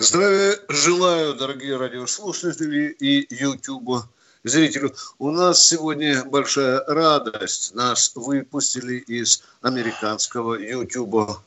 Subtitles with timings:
[0.00, 4.04] Здравия желаю, дорогие радиослушатели и YouTube
[4.44, 4.92] зрители.
[5.18, 7.74] У нас сегодня большая радость.
[7.74, 11.40] Нас выпустили из американского YouTube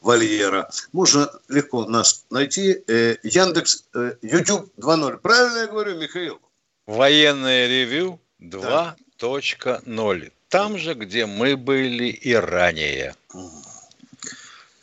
[0.00, 0.70] вольера.
[0.92, 2.84] Можно легко нас найти.
[2.86, 5.18] Э, Яндекс э, YouTube 2.0.
[5.18, 6.40] Правильно я говорю, Михаил?
[6.86, 8.60] Военное ревю 2.0.
[8.60, 10.30] Да.
[10.50, 13.16] Там же, где мы были и ранее.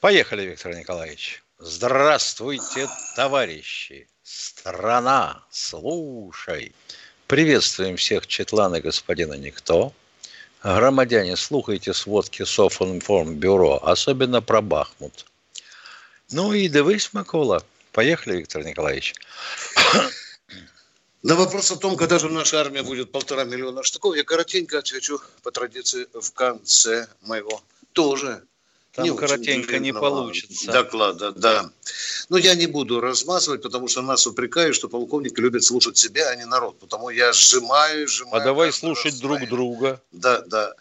[0.02, 1.41] Поехали, Виктор Николаевич.
[1.64, 4.08] Здравствуйте, товарищи!
[4.24, 6.74] Страна, слушай!
[7.28, 9.94] Приветствуем всех Четлана господина Никто.
[10.64, 15.28] Громадяне, слухайте сводки Софинформбюро, особенно про Бахмут.
[16.32, 17.64] Ну и дивись, Микола.
[17.92, 19.14] Поехали, Виктор Николаевич.
[21.22, 25.22] На вопрос о том, когда же наша армия будет полтора миллиона штуков, я коротенько отвечу
[25.44, 27.62] по традиции в конце моего
[27.94, 28.42] тоже
[28.94, 30.72] там не коротенько не получится.
[30.72, 31.70] Доклада, да.
[32.30, 36.36] Но я не буду размазывать, потому что нас упрекают, что полковник любит слушать себя, а
[36.36, 36.78] не народ.
[36.80, 38.42] Потому я сжимаю, сжимаю.
[38.42, 40.02] А давай слушать друг друга.
[40.12, 40.74] Да, да.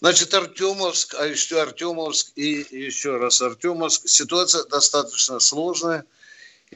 [0.00, 4.06] Значит, Артемовск, а еще Артемовск и еще раз Артемовск.
[4.06, 6.04] Ситуация достаточно сложная.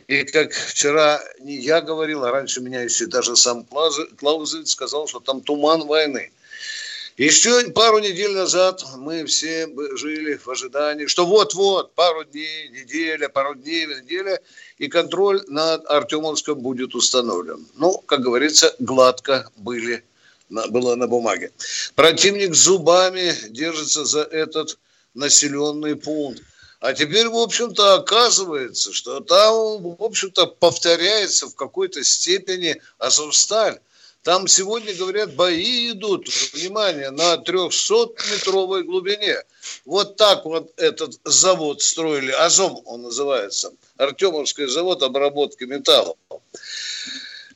[0.09, 5.21] И как вчера не я говорил, а раньше меня еще даже сам Клаузович сказал, что
[5.21, 6.33] там туман войны.
[7.17, 13.55] Еще пару недель назад мы все жили в ожидании, что вот-вот, пару дней, неделя, пару
[13.55, 14.41] дней, неделя,
[14.79, 17.65] и контроль над Артемовском будет установлен.
[17.77, 20.03] Ну, как говорится, гладко были,
[20.49, 21.53] было на бумаге.
[21.95, 24.77] Противник зубами держится за этот
[25.15, 26.43] населенный пункт.
[26.81, 33.79] А теперь, в общем-то, оказывается, что там, в общем-то, повторяется в какой-то степени Азовсталь.
[34.25, 39.37] Там сегодня, говорят, бои идут, внимание, на 300-метровой глубине.
[39.85, 42.31] Вот так вот этот завод строили.
[42.33, 43.75] Азом он называется.
[43.99, 46.17] Артемовский завод обработки металла.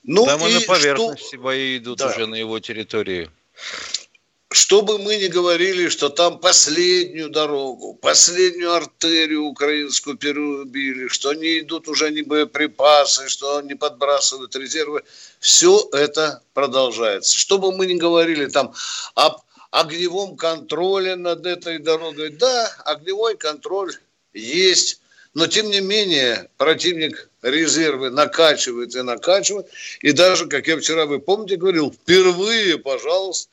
[0.05, 1.39] Ну, Там и на поверхности что...
[1.39, 2.09] бои идут да.
[2.09, 3.31] уже на его территории
[4.58, 11.60] что бы мы ни говорили, что там последнюю дорогу, последнюю артерию украинскую перерубили, что они
[11.60, 15.04] идут уже не боеприпасы, что они подбрасывают резервы,
[15.38, 17.38] все это продолжается.
[17.38, 18.74] Что бы мы ни говорили там
[19.14, 23.94] об огневом контроле над этой дорогой, да, огневой контроль
[24.34, 25.00] есть,
[25.34, 29.69] но тем не менее противник резервы накачивает и накачивает.
[30.00, 33.48] И даже, как я вчера, вы помните, говорил, впервые, пожалуйста,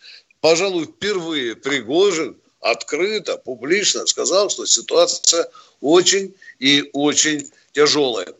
[0.45, 5.50] пожалуй, впервые Пригожин открыто, публично сказал, что ситуация
[5.81, 8.31] очень и очень тяжелая.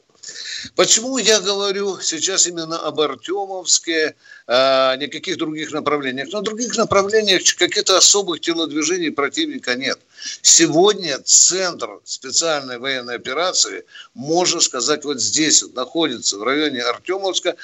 [0.75, 4.15] Почему я говорю сейчас именно об Артемовске,
[4.45, 6.31] а никаких других направлениях?
[6.31, 9.99] На других направлениях каких-то особых телодвижений противника нет.
[10.44, 13.83] Сегодня центр специальной военной операции,
[14.13, 17.55] можно сказать, вот здесь вот, находится, в районе Артемовска.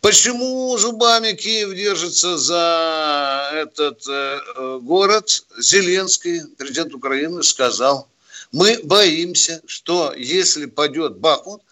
[0.00, 5.44] Почему зубами Киев держится за этот э, город?
[5.58, 8.08] Зеленский, президент Украины, сказал,
[8.52, 11.62] мы боимся, что если падет Бахмут,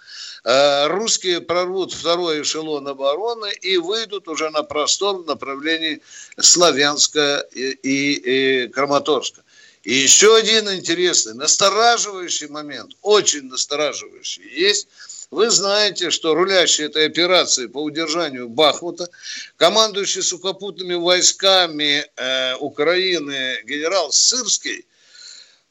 [0.44, 6.02] э, русские прорвут второй эшелон обороны и выйдут уже на простор в направлении
[6.38, 9.42] Славянска и, и, и Краматорска.
[9.84, 14.88] И еще один интересный, настораживающий момент, очень настораживающий, есть
[15.30, 19.08] вы знаете, что рулящий этой операцией по удержанию Бахмута,
[19.56, 24.86] командующий сухопутными войсками э, Украины генерал Сырский,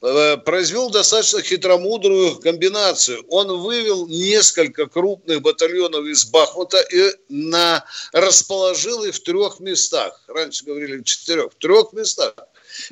[0.02, 3.24] э, произвел достаточно хитромудрую комбинацию.
[3.30, 10.22] Он вывел несколько крупных батальонов из Бахмута и на, расположил их в трех местах.
[10.28, 11.52] Раньше говорили в четырех.
[11.54, 12.34] В трех местах.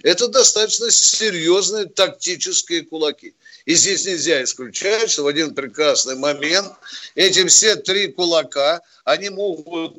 [0.03, 3.33] Это достаточно серьезные тактические кулаки.
[3.65, 6.71] И здесь нельзя исключать, что в один прекрасный момент
[7.15, 9.97] эти все три кулака, они могут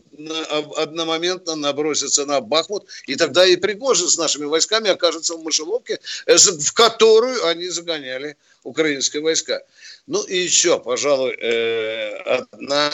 [0.76, 6.36] одномоментно наброситься на Бахмут, и тогда и Пригожин с нашими войсками окажется в мышеловке, э,
[6.36, 9.60] в которую они загоняли украинские войска.
[10.06, 12.92] Ну и еще, пожалуй, э, одна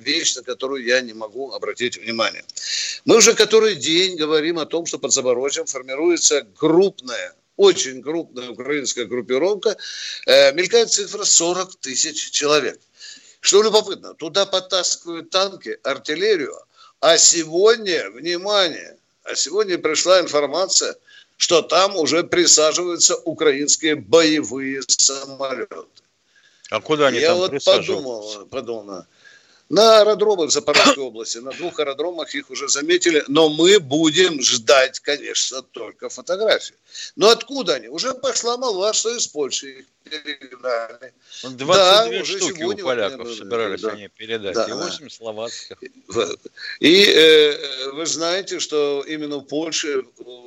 [0.00, 2.44] вещь, на которую я не могу обратить внимание.
[3.04, 9.04] Мы уже который день говорим о том, что под Запорожьем формируется крупная очень крупная украинская
[9.04, 9.76] группировка,
[10.26, 12.80] э, мелькает цифра 40 тысяч человек.
[13.40, 16.56] Что любопытно, туда подтаскивают танки, артиллерию,
[17.00, 20.96] а сегодня, внимание, а сегодня пришла информация,
[21.36, 25.76] что там уже присаживаются украинские боевые самолеты.
[26.70, 29.04] А куда они Я там вот подумал, подумал,
[29.72, 35.00] на аэродромах в Запорожской области, на двух аэродромах их уже заметили, но мы будем ждать,
[35.00, 36.74] конечно, только фотографии.
[37.16, 37.88] Но откуда они?
[37.88, 41.14] Уже пошла молва, что из Польши их перегнали.
[41.42, 45.78] 22 да, уже штуки у поляков вот, собирались да, они передать, да, и 8 словацких.
[46.80, 50.04] И э, вы знаете, что именно в Польше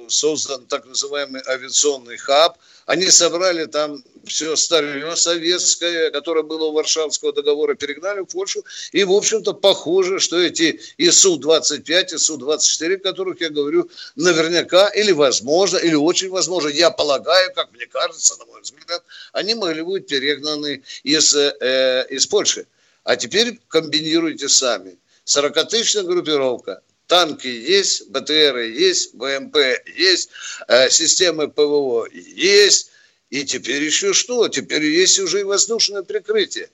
[0.08, 2.58] создан так называемый авиационный хаб.
[2.86, 8.64] Они собрали там все старье советское, которое было у Варшавского договора, перегнали в Польшу.
[8.92, 15.78] И, в общем-то, похоже, что эти ИСУ-25, ИСУ-24, о которых я говорю, наверняка или возможно,
[15.78, 19.04] или очень возможно, я полагаю, как мне кажется, на мой взгляд,
[19.34, 22.68] они могли быть перегнаны из, э, из Польши.
[23.04, 24.98] А теперь комбинируйте сами.
[25.26, 29.58] 40-тысячная группировка, танки есть, БТРы есть, БМП
[29.96, 30.30] есть,
[30.68, 32.92] э, системы ПВО есть,
[33.30, 34.48] и теперь еще что?
[34.48, 36.70] Теперь есть уже и воздушное прикрытие.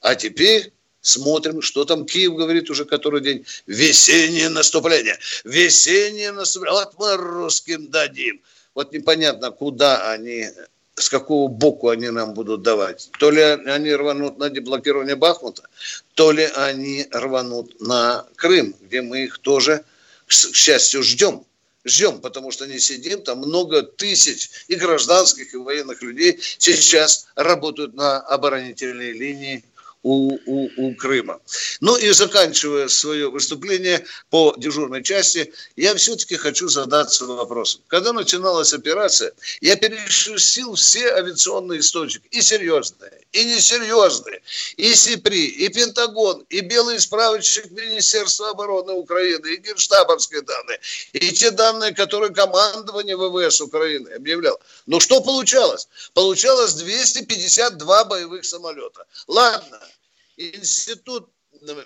[0.00, 0.72] А теперь
[1.08, 3.44] смотрим, что там Киев говорит уже который день.
[3.66, 5.18] Весеннее наступление.
[5.44, 6.80] Весеннее наступление.
[6.80, 8.40] Вот мы русским дадим.
[8.74, 10.48] Вот непонятно, куда они
[10.94, 13.10] с какого боку они нам будут давать.
[13.18, 15.62] То ли они рванут на деблокирование Бахмута,
[16.14, 19.84] то ли они рванут на Крым, где мы их тоже,
[20.26, 21.44] к счастью, ждем.
[21.84, 27.94] Ждем, потому что не сидим, там много тысяч и гражданских, и военных людей сейчас работают
[27.94, 29.64] на оборонительной линии
[30.02, 31.40] у, у, у Крыма.
[31.80, 37.82] Ну и заканчивая свое выступление по дежурной части, я все-таки хочу задаться вопросом.
[37.88, 44.40] Когда начиналась операция, я перешерстил все авиационные источники, и серьезные, и несерьезные,
[44.76, 50.80] и СИПРИ, и Пентагон, и белый справочник Министерства обороны Украины, и генштабовские данные,
[51.12, 54.58] и те данные, которые командование ВВС Украины объявляло.
[54.86, 55.88] Но что получалось?
[56.14, 59.04] Получалось 252 боевых самолета.
[59.26, 59.80] Ладно,
[60.38, 61.30] институт,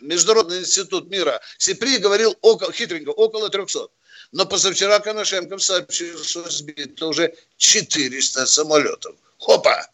[0.00, 3.88] Международный институт мира СИПРИ говорил около, хитренько, около 300.
[4.32, 9.16] Но позавчера Коношенков сообщил, что сбито уже 400 самолетов.
[9.38, 9.88] Хопа!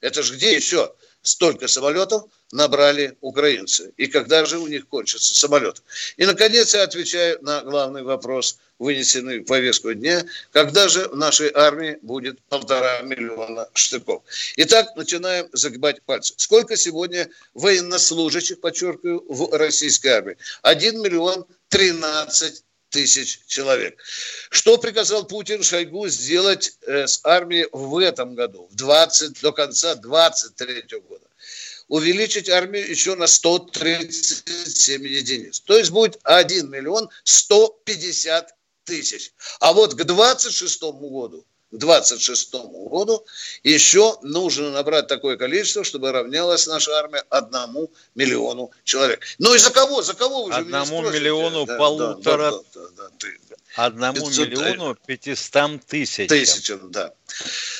[0.00, 3.92] Это же где еще столько самолетов набрали украинцы?
[3.96, 5.82] И когда же у них кончится самолет?
[6.16, 10.24] И, наконец, я отвечаю на главный вопрос, вынесенный в повестку дня.
[10.52, 14.22] Когда же в нашей армии будет полтора миллиона штыков?
[14.56, 16.32] Итак, начинаем загибать пальцы.
[16.36, 20.36] Сколько сегодня военнослужащих, подчеркиваю, в российской армии?
[20.62, 23.98] 1 миллион 13 тысяч человек.
[24.50, 29.96] Что приказал Путин Шойгу сделать э, с армией в этом году, в 20, до конца
[29.96, 31.23] 23 года?
[31.88, 35.60] Увеличить армию еще на 137 единиц.
[35.60, 38.54] То есть будет 1 миллион 150
[38.84, 39.32] тысяч.
[39.60, 41.44] А вот к 26 году
[41.74, 43.26] к 26 году
[43.64, 49.24] еще нужно набрать такое количество, чтобы равнялась наша армия одному миллиону человек.
[49.38, 50.02] Ну и за кого?
[50.02, 52.52] За кого вы же Одному миллиону да, полутора...
[52.52, 54.48] Да, да, да, да, Одному 500...
[54.48, 56.28] миллиону пятистам тысячам.
[56.28, 57.12] Тысячам, да.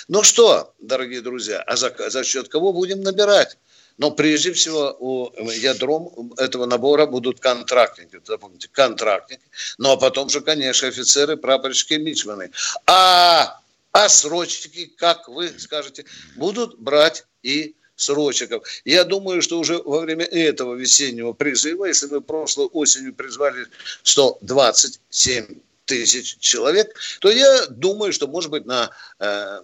[0.09, 3.57] Ну что, дорогие друзья, а за, за счет кого будем набирать?
[3.99, 9.43] Но прежде всего у ядром этого набора будут контрактники, запомните, контрактники.
[9.79, 12.51] Ну а потом же, конечно, офицеры, прапорщики, мичманы.
[12.87, 13.61] А
[13.95, 18.67] а срочники, как вы скажете, будут брать и срочников.
[18.85, 23.67] Я думаю, что уже во время этого весеннего призыва, если мы прошлой осенью призвали
[24.03, 29.61] 127 тысяч человек, то я думаю, что может быть на э,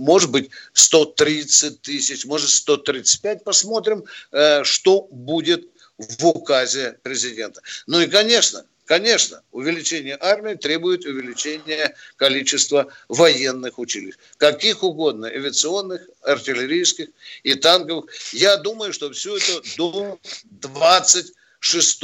[0.00, 3.44] может быть 130 тысяч, может 135.
[3.44, 7.60] Посмотрим, э, что будет в указе президента.
[7.86, 14.16] Ну и, конечно, Конечно, увеличение армии требует увеличения количества военных училищ.
[14.36, 17.06] Каких угодно, авиационных, артиллерийских
[17.44, 18.06] и танковых.
[18.32, 20.18] Я думаю, что все это до
[20.50, 22.02] 26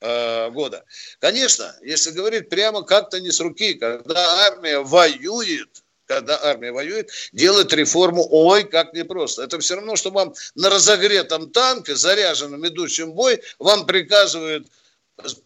[0.00, 0.84] э, года.
[1.20, 5.68] Конечно, если говорить прямо как-то не с руки, когда армия воюет,
[6.10, 9.44] когда армия воюет, делать реформу, ой, как непросто.
[9.44, 14.66] Это все равно, что вам на разогретом танке, заряженном, идущем в бой, вам приказывают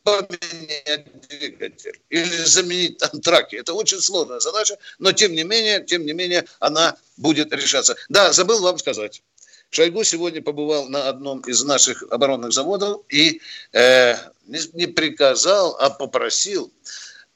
[0.02, 3.56] поменять двигатель или заменить там траки.
[3.56, 7.94] Это очень сложная задача, но тем не менее, тем не менее, она будет решаться.
[8.08, 9.22] Да, забыл вам сказать.
[9.68, 13.42] Шойгу сегодня побывал на одном из наших оборонных заводов и
[13.72, 14.14] э,
[14.46, 16.72] не, не приказал, а попросил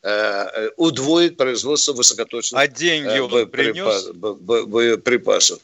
[0.08, 4.66] э, удвоить производство высокоточных а деньги он боеприпас, принес?
[4.66, 5.60] боеприпасов.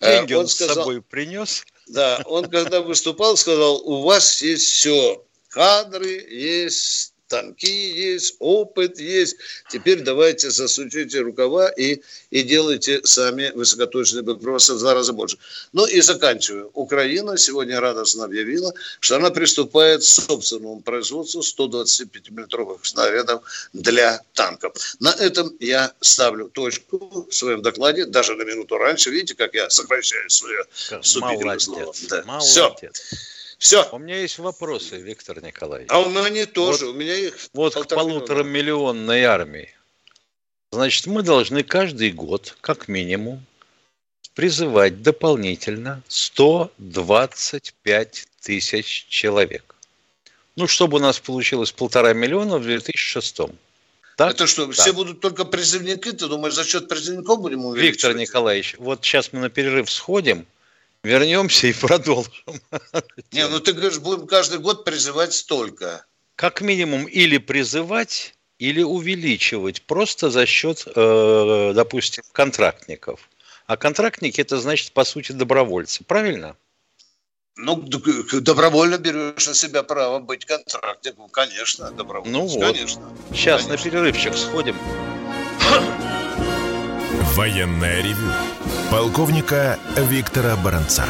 [0.00, 1.64] Деньги он, он сказал, с собой принес?
[1.86, 9.36] Да, он когда выступал, сказал, у вас есть все, кадры есть, танки есть, опыт есть.
[9.70, 15.38] Теперь давайте засучите рукава и, и делайте сами высокоточные боеприпасы в два раза больше.
[15.72, 16.70] Ну и заканчиваю.
[16.74, 23.42] Украина сегодня радостно объявила, что она приступает к собственному производству 125-миллиметровых снарядов
[23.72, 24.96] для танков.
[25.00, 29.10] На этом я ставлю точку в своем докладе, даже на минуту раньше.
[29.10, 30.64] Видите, как я сокращаю свое
[31.02, 31.94] вступительное слово.
[32.08, 32.22] Да.
[32.24, 32.50] Молодец.
[32.50, 32.76] Все.
[33.58, 33.88] Все.
[33.92, 35.88] У меня есть вопросы, Виктор Николаевич.
[35.90, 36.86] А у меня тоже.
[36.86, 39.74] Вот, у меня их Вот к полутора миллионной армии.
[40.72, 43.44] Значит, мы должны каждый год, как минимум,
[44.34, 49.74] призывать дополнительно 125 тысяч человек.
[50.56, 53.40] Ну, чтобы у нас получилось полтора миллиона в 2006
[54.16, 54.32] так?
[54.32, 54.72] Это что, да.
[54.72, 56.10] все будут только призывники?
[56.10, 57.96] Ты думаешь, за счет призывников будем увеличивать?
[57.96, 60.46] Виктор Николаевич, вот сейчас мы на перерыв сходим,
[61.06, 62.32] вернемся и продолжим.
[63.32, 66.04] Не, ну ты говоришь, будем каждый год призывать столько.
[66.34, 73.30] Как минимум или призывать, или увеличивать просто за счет, э, допустим, контрактников.
[73.66, 76.56] А контрактники это значит, по сути, добровольцы, правильно?
[77.56, 82.38] Ну, добровольно берешь на себя право быть контрактником, конечно, добровольно.
[82.38, 82.60] Ну вот.
[82.60, 83.16] Конечно.
[83.30, 83.70] Сейчас конечно.
[83.72, 84.76] на перерывчик сходим.
[87.34, 88.30] Военная ревю
[88.90, 91.04] полковника Виктора Баранца.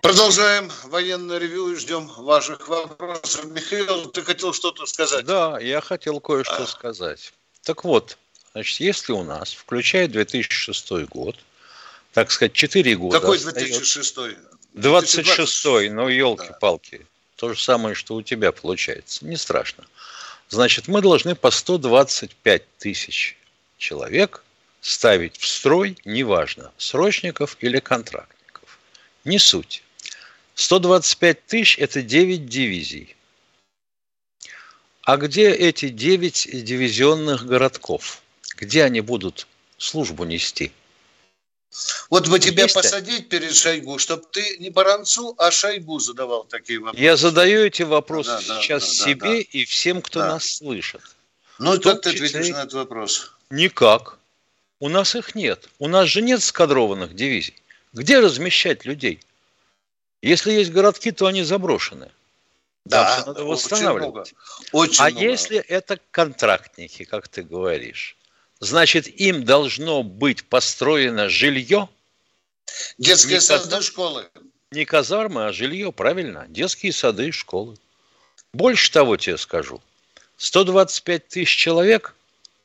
[0.00, 3.44] Продолжаем военное ревю и ждем ваших вопросов.
[3.44, 5.24] Михаил, ты хотел что-то сказать?
[5.26, 6.66] Да, я хотел кое-что а.
[6.66, 7.32] сказать.
[7.62, 8.16] Так вот,
[8.52, 11.36] значит, если у нас, включая 2006 год,
[12.12, 13.20] так сказать, 4 года...
[13.20, 14.16] Какой 2006?
[14.72, 16.98] 26 ну, елки-палки.
[16.98, 17.04] Да.
[17.36, 19.26] То же самое, что у тебя получается.
[19.26, 19.84] Не страшно.
[20.48, 23.36] Значит, мы должны по 125 тысяч
[23.78, 24.42] человек
[24.80, 28.78] ставить в строй, неважно, срочников или контрактников.
[29.24, 29.82] Не суть.
[30.54, 33.16] 125 тысяч– это 9 дивизий.
[35.02, 38.22] А где эти 9 дивизионных городков?
[38.56, 39.46] Где они будут
[39.78, 40.72] службу нести?
[42.10, 46.80] Вот бы тебя Есть посадить перед Шойгу, чтобы ты не Баранцу, а Шойгу задавал такие
[46.80, 47.02] вопросы.
[47.02, 50.28] Я задаю эти вопросы да, сейчас да, себе да, и всем, кто да.
[50.30, 51.00] нас слышит.
[51.58, 53.32] Ну, как ты ответишь на этот вопрос?
[53.50, 54.19] Никак.
[54.80, 55.68] У нас их нет.
[55.78, 57.54] У нас же нет скадрованных дивизий.
[57.92, 59.20] Где размещать людей?
[60.22, 62.10] Если есть городки, то они заброшены.
[62.86, 64.32] Да, восстанавливать.
[64.32, 64.36] Очень
[64.72, 64.72] много.
[64.72, 65.24] Очень а много.
[65.26, 68.16] если это контрактники, как ты говоришь,
[68.58, 71.88] значит, им должно быть построено жилье.
[72.96, 73.82] Детские не сады, казар...
[73.82, 74.28] школы.
[74.70, 76.46] Не казармы, а жилье, правильно.
[76.48, 77.76] Детские сады и школы.
[78.54, 79.82] Больше того тебе скажу.
[80.38, 82.14] 125 тысяч человек–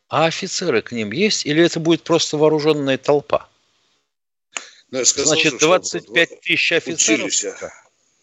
[0.07, 3.49] а офицеры к ним есть или это будет просто вооруженная толпа?
[4.91, 7.25] Ну, сказал, Значит, 25 тысяч офицеров.
[7.25, 7.45] Учились.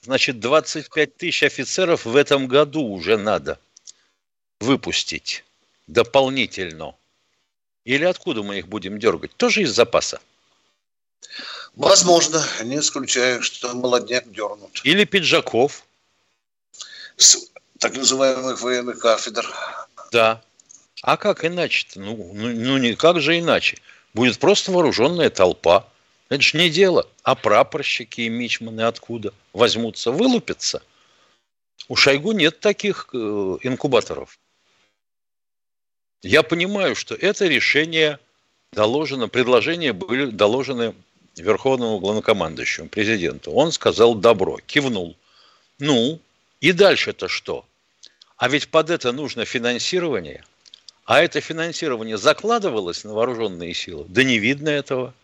[0.03, 3.59] Значит, 25 тысяч офицеров в этом году уже надо
[4.61, 5.45] выпустить
[5.87, 6.95] дополнительно.
[7.85, 9.35] Или откуда мы их будем дергать?
[9.37, 10.21] Тоже из запаса?
[11.75, 14.81] Возможно, не исключаю, что молодняк дернут.
[14.85, 15.85] Или пиджаков.
[17.17, 19.53] С так называемых военных кафедр.
[20.13, 20.43] Да.
[21.03, 22.01] А как иначе-то?
[22.01, 23.77] Ну, ну, ну никак же иначе.
[24.15, 25.89] Будет просто вооруженная толпа.
[26.29, 27.09] Это же не дело.
[27.25, 30.13] А прапорщики и мичманы откуда возьмутся?
[30.13, 30.81] Вылупятся.
[31.89, 34.39] У Шойгу нет таких э, инкубаторов.
[36.23, 38.21] Я понимаю, что это решение
[38.73, 40.95] доложено, предложения были доложены
[41.37, 43.51] Верховному главнокомандующему, президенту.
[43.51, 45.17] Он сказал добро, кивнул.
[45.81, 46.21] Ну,
[46.61, 47.65] и дальше-то что?
[48.37, 50.45] А ведь под это нужно финансирование–
[51.05, 54.07] а это финансирование закладывалось на вооруженные силы?
[54.09, 55.15] Да не видно этого.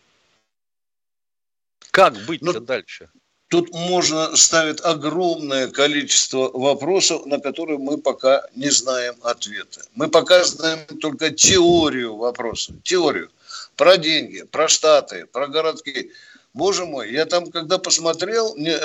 [1.91, 3.09] Как быть-то ну, дальше?
[3.49, 9.81] Тут можно ставить огромное количество вопросов, на которые мы пока не знаем ответа.
[9.95, 12.73] Мы пока знаем только теорию вопроса.
[12.83, 13.31] Теорию.
[13.75, 16.11] Про деньги, про штаты, про городки.
[16.53, 18.75] Боже мой, я там, когда посмотрел не,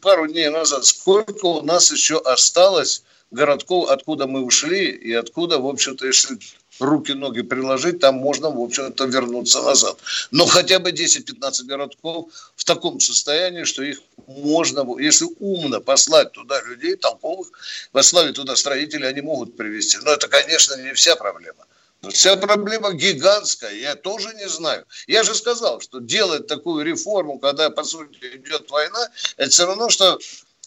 [0.00, 5.66] пару дней назад, сколько у нас еще осталось городков, откуда мы ушли и откуда, в
[5.66, 6.38] общем-то, если
[6.80, 9.96] руки-ноги приложить, там можно, в общем-то, вернуться назад.
[10.30, 16.60] Но хотя бы 10-15 городков в таком состоянии, что их можно, если умно послать туда
[16.62, 17.48] людей, толковых,
[17.92, 19.98] послать туда строителей, они могут привести.
[20.02, 21.66] Но это, конечно, не вся проблема.
[22.10, 24.84] Вся проблема гигантская, я тоже не знаю.
[25.06, 29.88] Я же сказал, что делать такую реформу, когда, по сути, идет война, это все равно,
[29.88, 30.18] что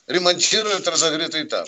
[0.07, 1.67] ремонтировать разогретый танк.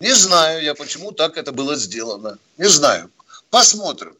[0.00, 2.38] Не знаю я, почему так это было сделано.
[2.56, 3.10] Не знаю.
[3.50, 4.16] Посмотрим.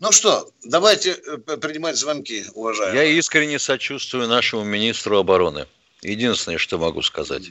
[0.00, 3.04] Ну что, давайте э, принимать звонки, уважаемые.
[3.04, 5.66] Я искренне сочувствую нашему министру обороны.
[6.02, 7.50] Единственное, что могу сказать.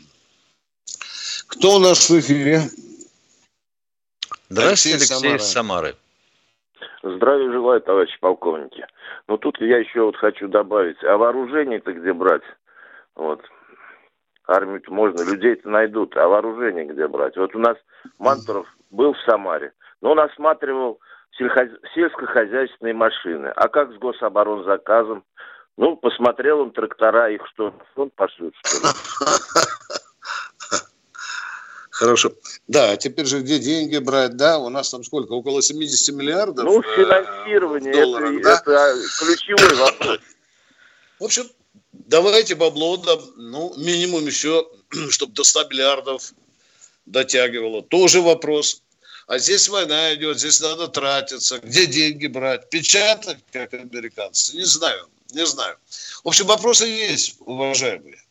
[1.48, 2.70] Кто у нас в эфире?
[4.50, 5.96] Здравствуйте, Алексей, Алексей из Самары.
[7.04, 8.86] Здравия желаю, товарищи полковники.
[9.28, 12.42] Но тут я еще вот хочу добавить, а вооружение-то где брать?
[13.16, 13.42] Вот.
[14.48, 17.38] Армию-то можно, людей-то найдут, а вооружение где брать?
[17.38, 17.78] Вот у нас
[18.18, 21.00] Мантуров был в Самаре, но он осматривал
[21.38, 21.70] сельхоз...
[21.94, 23.48] сельскохозяйственные машины.
[23.56, 25.24] А как с гособоронзаказом?
[25.78, 28.84] Ну, посмотрел он трактора, их что, он пошлют, что ли?
[31.92, 32.32] Хорошо.
[32.70, 34.60] Да, а теперь же где деньги брать, да?
[34.60, 35.32] У нас там сколько?
[35.32, 38.90] Около 70 миллиардов Ну, э, финансирование, долларах, это, да?
[38.90, 40.20] это ключевой вопрос.
[41.18, 41.50] В общем,
[41.94, 44.70] давайте бабло, да, ну, минимум еще,
[45.10, 46.32] чтобы до 100 миллиардов
[47.08, 47.82] дотягивало.
[47.82, 48.84] Тоже вопрос.
[49.26, 51.58] А здесь война идет, здесь надо тратиться.
[51.64, 52.70] Где деньги брать?
[52.70, 54.56] Печатать, как американцы?
[54.56, 55.76] Не знаю, не знаю.
[56.24, 58.22] В общем, вопросы есть, уважаемые.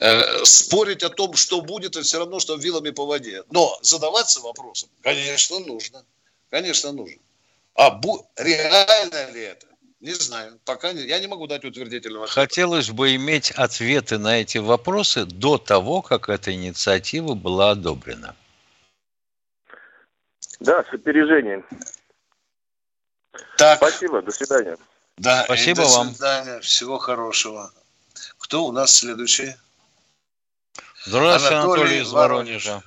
[0.00, 3.42] Э, спорить о том, что будет, это все равно, что вилами по воде.
[3.50, 6.04] Но задаваться вопросом, конечно, нужно.
[6.50, 7.20] Конечно, нужно.
[7.74, 9.66] А бу- реально ли это?
[10.00, 10.58] Не знаю.
[10.64, 12.40] Пока не, я не могу дать утвердительного ответа.
[12.40, 18.36] Хотелось бы иметь ответы на эти вопросы до того, как эта инициатива была одобрена.
[20.60, 21.66] Да, с опережением.
[23.56, 23.78] Так.
[23.78, 24.76] Спасибо, до свидания.
[25.16, 26.08] Да, Спасибо до вам.
[26.08, 27.72] До свидания, всего хорошего.
[28.38, 29.56] Кто у нас следующий?
[31.04, 32.82] Здравствуйте, Анатолий, Анатолий из Воронежа.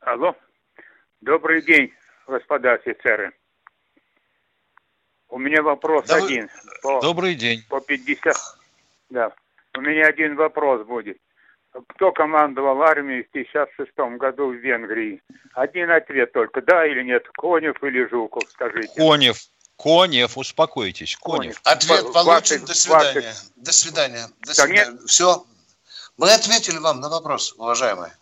[0.00, 0.36] Алло.
[1.20, 1.92] Добрый день,
[2.26, 3.32] господа офицеры.
[5.28, 6.48] У меня вопрос да один.
[6.82, 7.62] По, Добрый день.
[7.68, 8.34] По 50.
[9.10, 9.32] Да.
[9.76, 11.18] У меня один вопрос будет.
[11.88, 15.22] Кто командовал армией в 1956 году в Венгрии?
[15.52, 18.88] Один ответ только, да или нет, Конев или Жуков, скажите.
[18.96, 19.36] Конев.
[19.76, 21.60] Конев, успокойтесь, Конев.
[21.64, 23.34] Ответ получен, до свидания.
[23.56, 24.26] До свидания.
[24.40, 24.98] До свидания.
[25.06, 25.44] Все,
[26.18, 28.14] мы ответили вам на вопрос, уважаемые.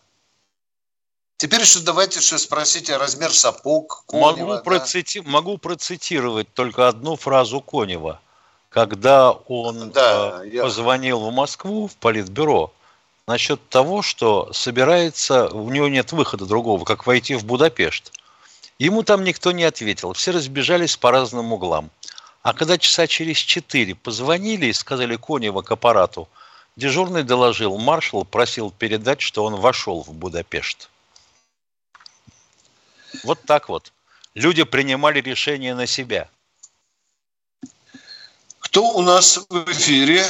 [1.37, 4.31] Теперь еще давайте еще спросите размер сапог Конева.
[4.31, 4.57] Могу, да?
[4.59, 5.19] процити...
[5.19, 8.19] Могу процитировать только одну фразу Конева.
[8.69, 10.63] Когда он да, э, я...
[10.63, 12.71] позвонил в Москву, в Политбюро,
[13.27, 18.11] насчет того, что собирается, у него нет выхода другого, как войти в Будапешт.
[18.79, 21.89] Ему там никто не ответил, все разбежались по разным углам.
[22.41, 26.29] А когда часа через четыре позвонили и сказали Конева к аппарату,
[26.77, 30.89] Дежурный доложил, маршал просил передать, что он вошел в Будапешт.
[33.23, 33.91] Вот так вот.
[34.35, 36.29] Люди принимали решение на себя.
[38.59, 40.23] Кто у нас в эфире?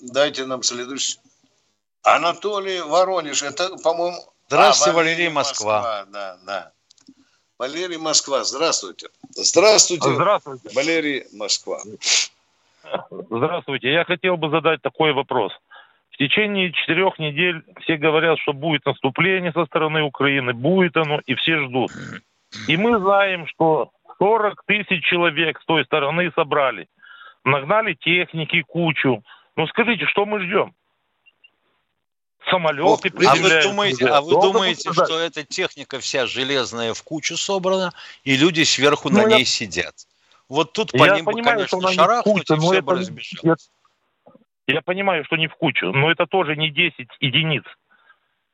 [0.00, 1.18] Дайте нам следующий.
[2.02, 3.42] Анатолий Воронеж.
[3.42, 4.32] Это, по-моему...
[4.48, 5.82] Здравствуйте, а, Валерий, Валерий Москва.
[5.82, 6.04] Москва.
[6.12, 6.72] Да, да.
[7.58, 9.10] Валерий Москва, здравствуйте.
[9.34, 10.14] Здравствуйте.
[10.14, 10.70] Здравствуйте.
[10.72, 11.82] Валерий Москва.
[13.10, 13.92] Здравствуйте.
[13.92, 15.52] Я хотел бы задать такой вопрос.
[16.10, 21.34] В течение четырех недель все говорят, что будет наступление со стороны Украины, будет оно, и
[21.34, 21.90] все ждут.
[22.68, 26.88] И мы знаем, что 40 тысяч человек с той стороны собрали.
[27.44, 29.22] Нагнали техники кучу.
[29.56, 30.74] Ну скажите, что мы ждем?
[32.48, 37.92] Самолеты А вы думаете, а вы думаете что эта техника вся железная в кучу собрана,
[38.22, 39.36] и люди сверху ну, на я...
[39.36, 39.94] ней сидят?
[40.48, 43.70] Вот тут по я ним понимаю, бы, конечно, шарахнуть, кучу, и все бы разбежалось.
[44.68, 47.64] Я понимаю, что не в кучу, но это тоже не 10 единиц.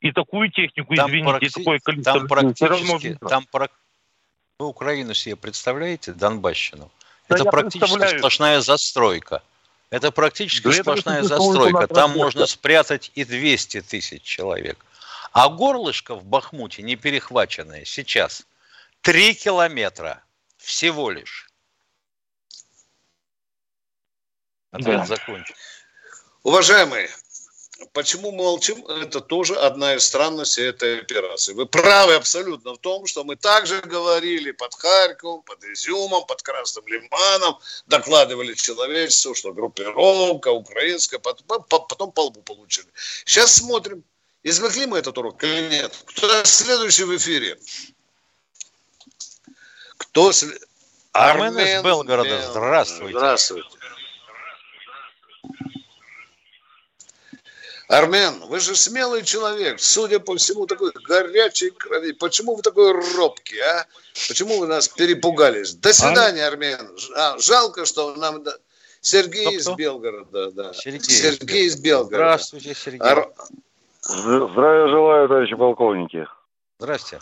[0.01, 1.47] И такую технику, там извините, практи...
[1.47, 2.19] и такое количество...
[2.19, 3.19] Там практически...
[3.29, 3.69] Там про...
[4.59, 6.91] Вы Украину себе представляете, Донбасщину?
[7.29, 9.43] Да это практически сплошная застройка.
[9.91, 11.87] Это практически да сплошная это застройка.
[11.87, 14.85] Там можно спрятать и 200 тысяч человек.
[15.33, 18.47] А горлышко в Бахмуте не перехваченное сейчас
[19.03, 20.23] 3 километра
[20.59, 21.52] всего лишь.
[24.73, 25.07] Ответ да.
[25.07, 25.55] закончен.
[26.43, 27.09] Уважаемые,
[27.93, 28.85] почему мы молчим?
[28.87, 31.53] Это тоже одна из странностей этой операции.
[31.53, 36.87] Вы правы абсолютно в том, что мы также говорили под Харьковом, под Изюмом, под Красным
[36.87, 42.89] Лиманом, докладывали человечеству, что группировка украинская, потом, потом по лбу получили.
[43.27, 44.03] Сейчас смотрим,
[44.43, 45.95] извлекли мы этот урок или нет.
[46.07, 47.59] Кто следующий в эфире?
[49.99, 50.61] Кто след...
[51.13, 52.51] Армен, Армен из Белгорода.
[52.51, 53.19] Здравствуйте.
[53.19, 53.69] Здравствуйте.
[57.93, 62.13] Армен, вы же смелый человек, судя по всему, такой горячей крови.
[62.13, 63.85] Почему вы такой робкий, а?
[64.29, 65.75] Почему вы нас перепугались?
[65.75, 66.79] До свидания, Армен.
[67.15, 68.43] А, жалко, что нам...
[69.03, 70.73] Сергей кто, из Белгорода, да.
[70.73, 72.17] Сергей, Сергей из Белгорода.
[72.17, 73.01] Здравствуйте, Сергей.
[73.01, 73.29] Ар...
[74.01, 76.27] Здравия желаю, товарищи полковники.
[76.79, 77.19] Здрасте.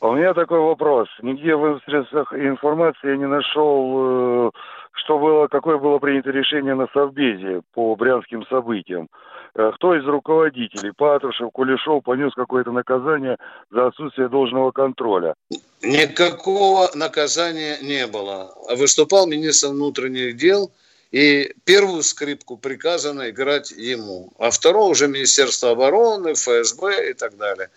[0.00, 1.08] А у меня такой вопрос.
[1.22, 4.50] Нигде в средствах информации я не нашел, э,
[4.92, 9.08] что было, какое было принято решение на Совбезе по брянским событиям.
[9.58, 13.38] Э, кто из руководителей, Патрушев, Кулешов, понес какое-то наказание
[13.70, 15.34] за отсутствие должного контроля?
[15.82, 18.52] Никакого наказания не было.
[18.76, 20.70] Выступал министр внутренних дел,
[21.10, 27.70] и первую скрипку приказано играть ему, а второго уже Министерство обороны, ФСБ и так далее.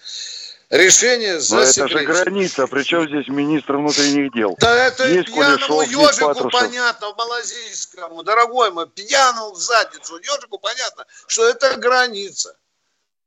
[0.70, 4.56] Решение за Но это же граница, причем здесь министр внутренних дел.
[4.60, 10.60] Да это есть пьяному Кулешов, ежику понятно, в малазийскому, дорогой мой, пьяному в задницу, ежику
[10.60, 12.56] понятно, что это граница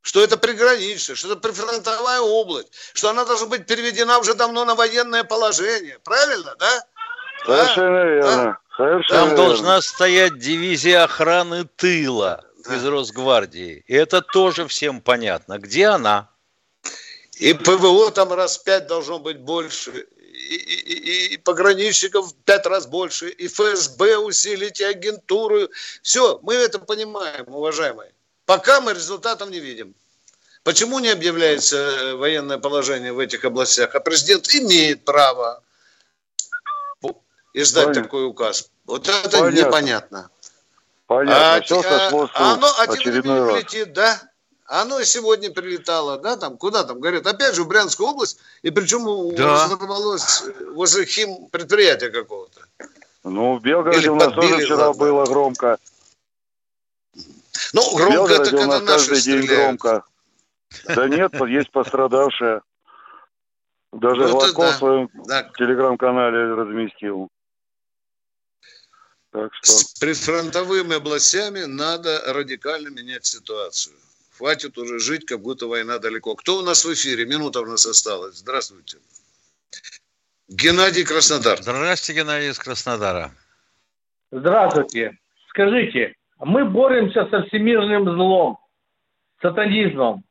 [0.02, 4.74] что это приграничная, что это прифронтовая область, что она должна быть переведена уже давно на
[4.74, 5.98] военное положение.
[6.00, 6.84] Правильно, да?
[7.46, 8.04] Совершенно а?
[8.04, 8.50] верно.
[8.50, 8.76] А?
[8.76, 9.44] Совершенно Там верно.
[9.44, 12.76] должна стоять дивизия охраны тыла да.
[12.76, 13.84] из Росгвардии.
[13.86, 15.58] И это тоже всем понятно.
[15.58, 16.31] Где она?
[17.42, 23.30] И ПВО там раз пять должно быть больше, и, и, и пограничников пять раз больше,
[23.30, 25.68] и ФСБ усилить, и агентуру.
[26.02, 28.12] Все, мы это понимаем, уважаемые.
[28.46, 29.92] Пока мы результатов не видим.
[30.62, 33.96] Почему не объявляется э, военное положение в этих областях?
[33.96, 35.64] А президент имеет право
[37.54, 38.02] издать Понятно.
[38.04, 38.70] такой указ.
[38.86, 39.66] Вот это Понятно.
[39.66, 40.30] непонятно.
[41.08, 41.56] Понятно.
[41.56, 43.62] А, Все сошло а, оно очередной раз.
[43.62, 44.22] летит, да?
[44.66, 48.70] Оно и сегодня прилетало, да, там, куда там, говорят, опять же в Брянскую область, и
[48.70, 49.66] причем да.
[49.66, 50.44] взорвалось
[50.74, 52.62] возле хим предприятия какого-то.
[53.24, 55.00] Ну, в Белгороде Или у нас подбили, тоже вчера ладно.
[55.00, 55.78] было громко.
[57.72, 60.04] Ну, громко это когда наши каждый день громко.
[60.86, 62.62] Да нет, есть пострадавшие.
[63.92, 64.72] Даже ну, Гладков да.
[64.72, 65.50] в своем да.
[65.58, 67.28] телеграм-канале разместил.
[69.32, 69.72] Так что...
[69.72, 73.94] С предфронтовыми областями надо радикально менять ситуацию.
[74.38, 76.34] Хватит уже жить, как будто война далеко.
[76.34, 77.26] Кто у нас в эфире?
[77.26, 78.36] Минута у нас осталась.
[78.36, 78.98] Здравствуйте.
[80.48, 81.58] Геннадий Краснодар.
[81.60, 83.30] Здравствуйте, Геннадий из Краснодара.
[84.30, 85.18] Здравствуйте.
[85.48, 88.58] Скажите, мы боремся со всемирным злом,
[89.40, 90.24] сатанизмом.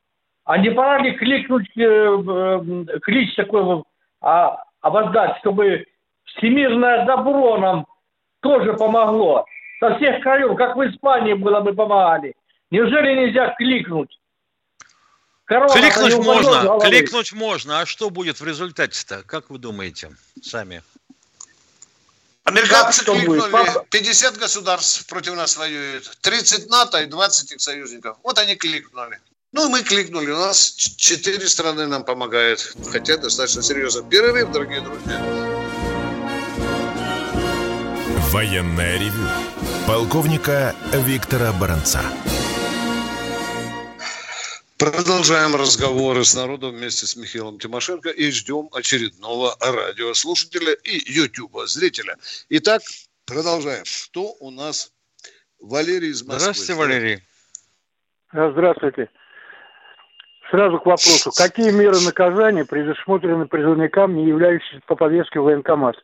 [0.45, 3.83] А не пора ли кликнуть, э, э, клич такой
[4.21, 5.85] а, обоздать, чтобы
[6.25, 7.85] всемирное добро нам
[8.41, 9.45] тоже помогло?
[9.79, 12.33] Со всех краев, как в Испании было бы помогали.
[12.71, 14.17] Неужели нельзя кликнуть?
[15.43, 17.81] Корона, кликнуть можно, кликнуть можно.
[17.81, 19.23] А что будет в результате-то?
[19.23, 20.81] Как вы думаете сами?
[22.45, 23.41] Американцы кликнули.
[23.89, 26.17] 50 государств против нас воюют.
[26.21, 28.17] 30 НАТО и 20 их союзников.
[28.23, 29.19] Вот они кликнули.
[29.51, 30.31] Ну, мы кликнули.
[30.31, 32.73] У нас четыре страны нам помогают.
[32.89, 34.09] Хотя достаточно серьезно.
[34.09, 35.19] Перерыв, дорогие друзья.
[38.31, 39.27] Военная ревю.
[39.85, 42.01] Полковника Виктора Баранца.
[44.81, 52.17] Продолжаем разговоры с народом вместе с Михаилом Тимошенко и ждем очередного радиослушателя и ютуба зрителя.
[52.49, 52.81] Итак,
[53.27, 53.83] продолжаем.
[54.05, 54.91] Кто у нас?
[55.59, 56.39] Валерий из Москвы.
[56.39, 57.19] Здравствуйте, Валерий.
[58.33, 59.09] Здравствуйте.
[60.49, 61.31] Сразу к вопросу.
[61.31, 65.95] Какие меры наказания предусмотрены призывникам, не являющимся по повестке в военкомат?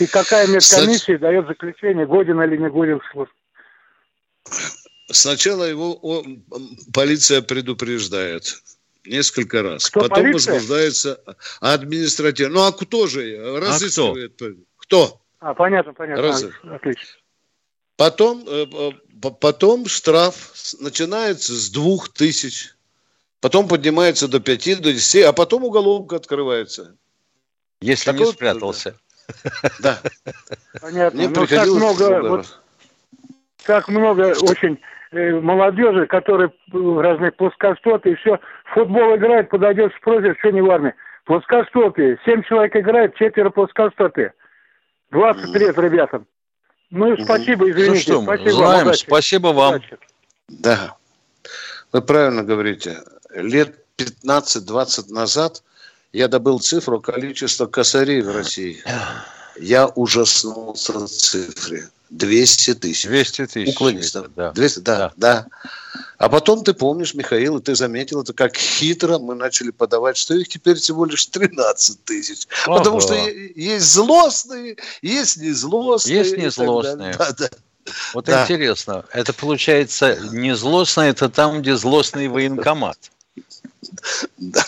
[0.00, 1.16] И какая медкомиссия Кстати...
[1.16, 3.32] дает заключение, годен или не годен служб?
[5.08, 6.24] Сначала его о,
[6.92, 8.60] полиция предупреждает
[9.04, 9.88] несколько раз.
[9.88, 10.54] Кто, Потом полиция?
[10.54, 11.20] возбуждается
[11.60, 12.54] административно.
[12.54, 14.32] Ну а кто же разыскивает?
[14.42, 14.54] А кто?
[14.76, 15.20] кто?
[15.38, 16.22] А, понятно, понятно.
[16.22, 16.44] Раз...
[16.64, 17.06] Отлично.
[17.96, 18.66] Потом, э,
[19.40, 22.74] потом штраф начинается с двух тысяч,
[23.40, 26.96] потом поднимается до пяти, до десяти, а потом уголовка открывается.
[27.80, 28.98] Если так не вот, спрятался.
[29.78, 30.00] Да.
[30.80, 31.18] Понятно.
[31.18, 32.60] Мне ну, так много, вот,
[33.64, 34.95] так много очень Э,
[35.40, 38.38] молодежи, которые разные плоскостоты, и все,
[38.74, 40.94] футбол играет, подойдет, спросит, что не в армии.
[41.24, 42.18] Плоскостопие.
[42.24, 44.32] Семь человек играет, четверо плоскостопие.
[45.10, 46.26] 20 лет ребятам.
[46.90, 48.12] Ну, спасибо, извините.
[48.12, 49.74] Ну что, спасибо знаем, вам, спасибо вам.
[49.74, 49.98] Удачи.
[50.48, 50.96] Да.
[51.92, 52.98] Вы правильно говорите.
[53.34, 55.62] Лет 15-20 назад
[56.12, 58.78] я добыл цифру количества косарей в России.
[59.58, 61.84] Я ужаснулся цифре.
[62.10, 63.04] 200 тысяч.
[63.04, 63.74] 200 тысяч.
[63.74, 64.34] Уклонистов.
[64.34, 64.52] Да.
[64.52, 65.46] 200, да, да, да.
[66.18, 70.34] А потом ты помнишь, Михаил, и ты заметил это, как хитро мы начали подавать, что
[70.34, 72.48] их теперь всего лишь 13 тысяч.
[72.64, 72.78] Ага.
[72.78, 76.16] Потому что есть злостные, есть незлостные.
[76.16, 77.14] Есть незлостные.
[77.16, 77.50] Да, да.
[78.14, 78.42] Вот да.
[78.42, 82.98] интересно, это получается не злостное, это там, где злостный военкомат.
[84.38, 84.64] Да.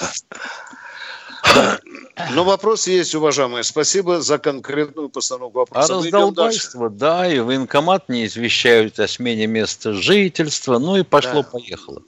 [2.35, 3.63] Но вопрос есть, уважаемые.
[3.63, 5.95] Спасибо за конкретную постановку вопроса.
[5.95, 12.03] А раздолбайство, да, и военкомат не извещают о смене места жительства, ну и пошло-поехало.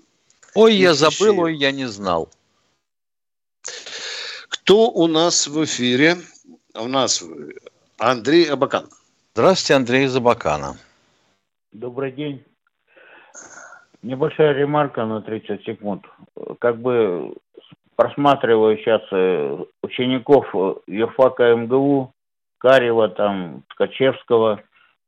[0.55, 2.29] Ой, я забыл, ой, я не знал.
[4.49, 6.17] Кто у нас в эфире?
[6.75, 7.25] У нас
[7.99, 8.89] Андрей Абакан.
[9.35, 10.77] Здравствуйте, Андрей Забакана.
[11.73, 12.45] Добрый день.
[14.03, 16.05] Небольшая ремарка на 30 секунд.
[16.59, 17.35] Как бы
[18.01, 22.15] просматриваю сейчас э, учеников э, юрфака МГУ,
[22.57, 24.63] Карева, там, Ткачевского,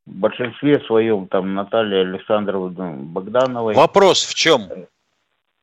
[0.05, 3.75] в большинстве своем там Наталья Александровна Богдановой.
[3.75, 4.69] Вопрос в чем?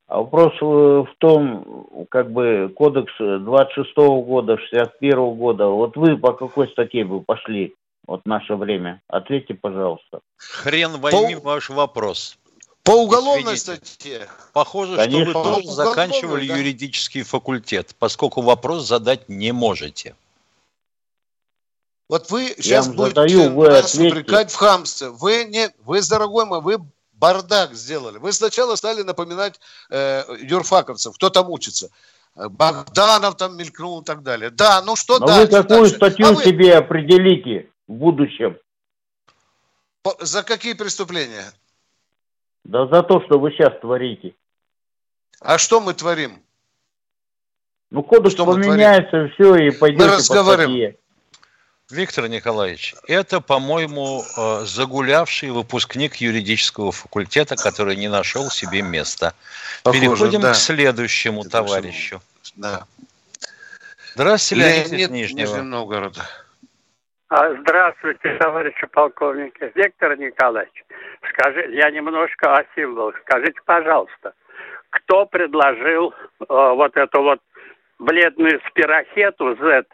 [0.08, 5.96] А вопрос э, в том, как бы кодекс 26 -го года, 61 -го года, вот
[5.96, 7.74] вы по какой статье бы пошли?
[8.08, 9.00] Вот наше время.
[9.06, 10.18] Ответьте, пожалуйста.
[10.36, 11.42] Хрен возьми по...
[11.42, 12.39] ваш вопрос.
[12.82, 13.86] По уголовной Извините.
[13.86, 14.28] статье.
[14.52, 15.30] Похоже, Конечно.
[15.30, 16.56] что вы тоже заканчивали да?
[16.56, 20.16] юридический факультет, поскольку вопрос задать не можете.
[22.08, 25.10] Вот вы сейчас будете задаю, вы нас упрекать в хамстве.
[25.10, 26.78] Вы, не, вы, дорогой мой, вы
[27.12, 28.18] бардак сделали.
[28.18, 31.90] Вы сначала стали напоминать э, юрфаковцев, кто там учится.
[32.34, 34.50] Богданов там мелькнул и так далее.
[34.50, 35.56] Да, ну что Но дальше?
[35.56, 35.96] вы какую дальше?
[35.96, 36.42] статью а вы...
[36.42, 38.56] себе определите в будущем?
[40.20, 41.52] За какие преступления?
[42.64, 44.34] Да за то, что вы сейчас творите.
[45.40, 46.42] А что мы творим?
[47.90, 50.92] Ну, кодекс что поменяется, все, и пойдете мы разговариваем.
[50.92, 51.00] по.
[51.90, 59.34] Виктор Николаевич, это, по-моему, э, загулявший выпускник юридического факультета, который не нашел себе места.
[59.82, 60.52] Похоже, Переходим да.
[60.52, 62.22] к следующему это товарищу.
[62.54, 62.84] Да.
[64.14, 65.46] Здравствуйте, Леонид, Леонид Нижнего.
[65.46, 66.28] Нижнего Новгорода.
[67.30, 69.70] А, здравствуйте, товарищи полковники.
[69.76, 70.84] Виктор Николаевич,
[71.32, 73.14] скажи, я немножко о символах.
[73.20, 74.34] Скажите, пожалуйста,
[74.90, 77.38] кто предложил э, вот эту вот
[78.00, 79.84] бледную спирохету Z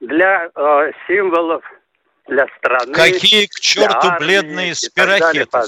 [0.00, 1.62] для э, символов
[2.26, 2.94] для страны.
[2.94, 5.58] Какие к черту армии, бледные спирохеты?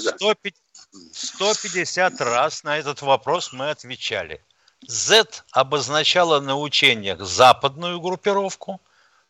[1.11, 4.41] 150 раз на этот вопрос мы отвечали.
[4.87, 8.81] Z обозначало на учениях западную группировку,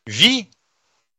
[0.06, 0.48] V,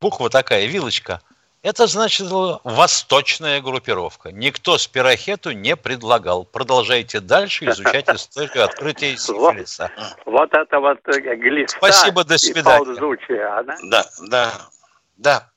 [0.01, 1.21] буква такая, вилочка,
[1.65, 4.31] это значит восточная группировка.
[4.31, 6.45] Никто спирохету не предлагал.
[6.45, 9.91] Продолжайте дальше изучать историю открытия сифилиса.
[10.27, 13.59] Вот, вот это вот э, глиста Спасибо, до свидания.
[13.59, 13.77] Она...
[13.85, 14.53] Да, да,
[15.17, 15.51] да.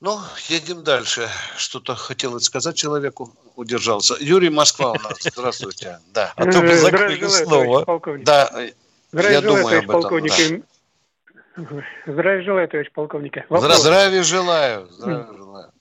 [0.00, 1.28] Ну, едем дальше.
[1.56, 4.14] Что-то хотел сказать человеку, удержался.
[4.20, 5.18] Юрий Москва у нас.
[5.20, 5.98] Здравствуйте.
[6.12, 6.32] Да.
[6.36, 7.84] А то бы закрыли снова.
[8.20, 8.52] Да,
[9.12, 10.64] я думаю об этом.
[12.06, 13.36] Здравия желаю, товарищ полковник.
[13.48, 13.82] Вопрос.
[13.82, 14.86] Здравия желаю.
[14.86, 15.72] Здравия желаю.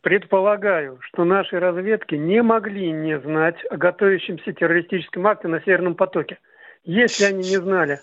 [0.00, 6.38] Предполагаю, что наши разведки не могли не знать о готовящемся террористическом акте на Северном потоке.
[6.84, 8.00] Если они не знали,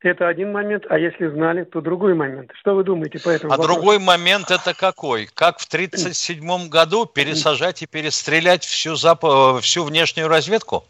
[0.00, 2.50] это один момент, а если знали, то другой момент.
[2.60, 3.74] Что вы думаете по этому А вопросу?
[3.74, 5.28] другой момент это какой?
[5.34, 9.24] Как в 1937 году пересажать и перестрелять всю, зап...
[9.62, 10.84] всю внешнюю разведку?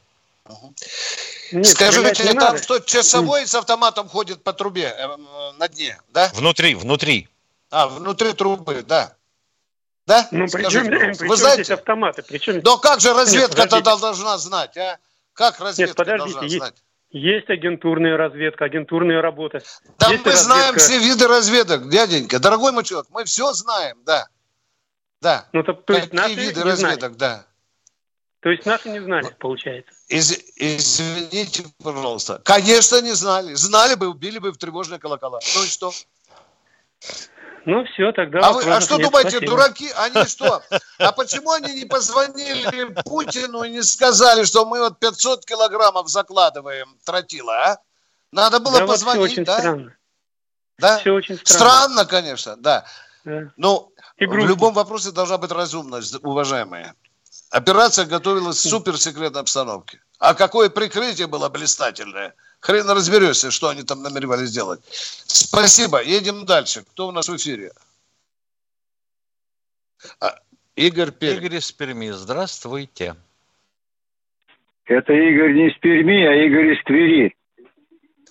[1.53, 2.63] Нет, Скажите, там надо.
[2.63, 5.07] что, часовой с автоматом ходит по трубе э,
[5.57, 6.31] на дне, да?
[6.35, 7.29] Внутри, внутри.
[7.71, 9.15] А, внутри трубы, да.
[10.07, 10.29] Да?
[10.31, 12.23] Ну, причем, причем Вы знаете, здесь автоматы?
[12.23, 12.61] Причем...
[12.63, 14.99] Но как же разведка тогда должна знать, а?
[15.33, 16.75] Как разведка Нет, подождите, должна есть, знать?
[17.11, 19.63] Есть агентурная разведка, агентурная работа.
[19.99, 20.37] Да есть мы разведка...
[20.37, 22.39] знаем все виды разведок, дяденька.
[22.39, 24.29] Дорогой мой человек, мы все знаем, да.
[25.21, 25.49] Да.
[25.53, 27.15] Ну, то, то есть Какие виды разведок, знали.
[27.15, 27.47] да.
[28.45, 29.91] То есть наши не знали, получается.
[30.09, 32.43] Из, извините, пожалуйста.
[32.45, 33.55] Конечно, не знали.
[33.55, 35.41] Знали бы, убили бы в тревожные колокола.
[35.57, 35.91] Ну и что?
[37.65, 38.41] Ну все, тогда.
[38.41, 39.51] А, вы, а что нет, думаете, спасибо.
[39.51, 39.89] дураки?
[39.97, 40.63] Они что?
[40.99, 46.99] А почему они не позвонили Путину и не сказали, что мы вот 500 килограммов закладываем
[47.03, 47.79] тротила, а?
[48.31, 49.59] Надо было да позвонить, вот все очень да?
[49.59, 49.97] Странно.
[50.77, 50.99] Да?
[50.99, 51.71] Все очень странно.
[51.71, 52.85] Странно, конечно, да.
[53.25, 53.53] да.
[53.57, 56.95] Но в любом вопросе должна быть разумность, уважаемые.
[57.55, 60.01] Операция готовилась в суперсекретной обстановке.
[60.19, 62.35] А какое прикрытие было блистательное.
[62.59, 64.81] Хрен разберешься, что они там намеревались сделать.
[64.91, 66.03] Спасибо.
[66.03, 66.83] Едем дальше.
[66.83, 67.71] Кто у нас в эфире?
[70.19, 70.37] А,
[70.75, 71.37] Игорь Пермь.
[71.37, 72.11] Игорь из Перми.
[72.11, 73.15] Здравствуйте.
[74.87, 77.37] Это Игорь не из Перми, а Игорь из Твери.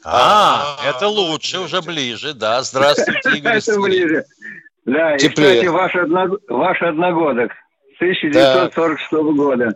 [0.03, 2.61] А, а это лучше, уже ближе, да.
[2.61, 4.25] Здравствуйте, Игорь из Твери.
[4.83, 7.53] Да, и, кстати, ваш одногодок.
[7.99, 9.21] 1946 да.
[9.21, 9.75] года.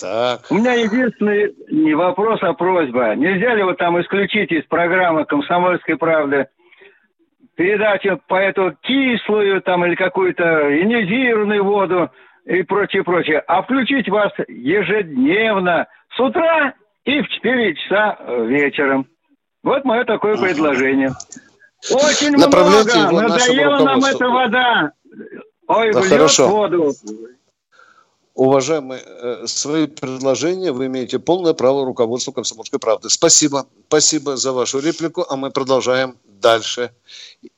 [0.00, 0.40] Так.
[0.50, 3.14] У меня единственный не вопрос, а просьба.
[3.14, 6.48] Нельзя ли вот там исключить из программы «Комсомольской правды»
[7.54, 12.10] передачу по эту кислую там или какую-то ионизированную воду
[12.46, 15.86] и прочее, прочее, а включить вас ежедневно
[16.16, 19.06] с утра и в 4 часа вечером.
[19.62, 21.10] Вот мое такое предложение.
[21.90, 24.92] Очень много, надоела нам эта вода.
[25.68, 26.48] Ой, да, хорошо.
[26.48, 26.92] воду.
[28.34, 33.08] уважаемые, э, свои предложения вы имеете полное право руководства «Комсомольской правды».
[33.08, 33.66] Спасибо.
[33.88, 36.90] Спасибо за вашу реплику, а мы продолжаем дальше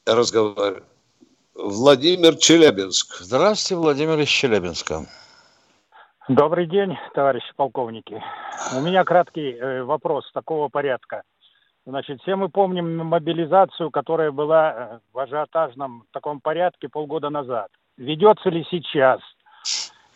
[0.07, 0.85] разговаривать.
[1.55, 3.19] Владимир Челябинск.
[3.21, 5.07] Здравствуйте, Владимир из Челябинска.
[6.29, 8.23] Добрый день, товарищи полковники.
[8.77, 11.23] У меня краткий э, вопрос такого порядка.
[11.87, 17.69] Значит, все мы помним мобилизацию, которая была э, в ажиотажном таком порядке полгода назад.
[17.97, 19.21] Ведется ли сейчас,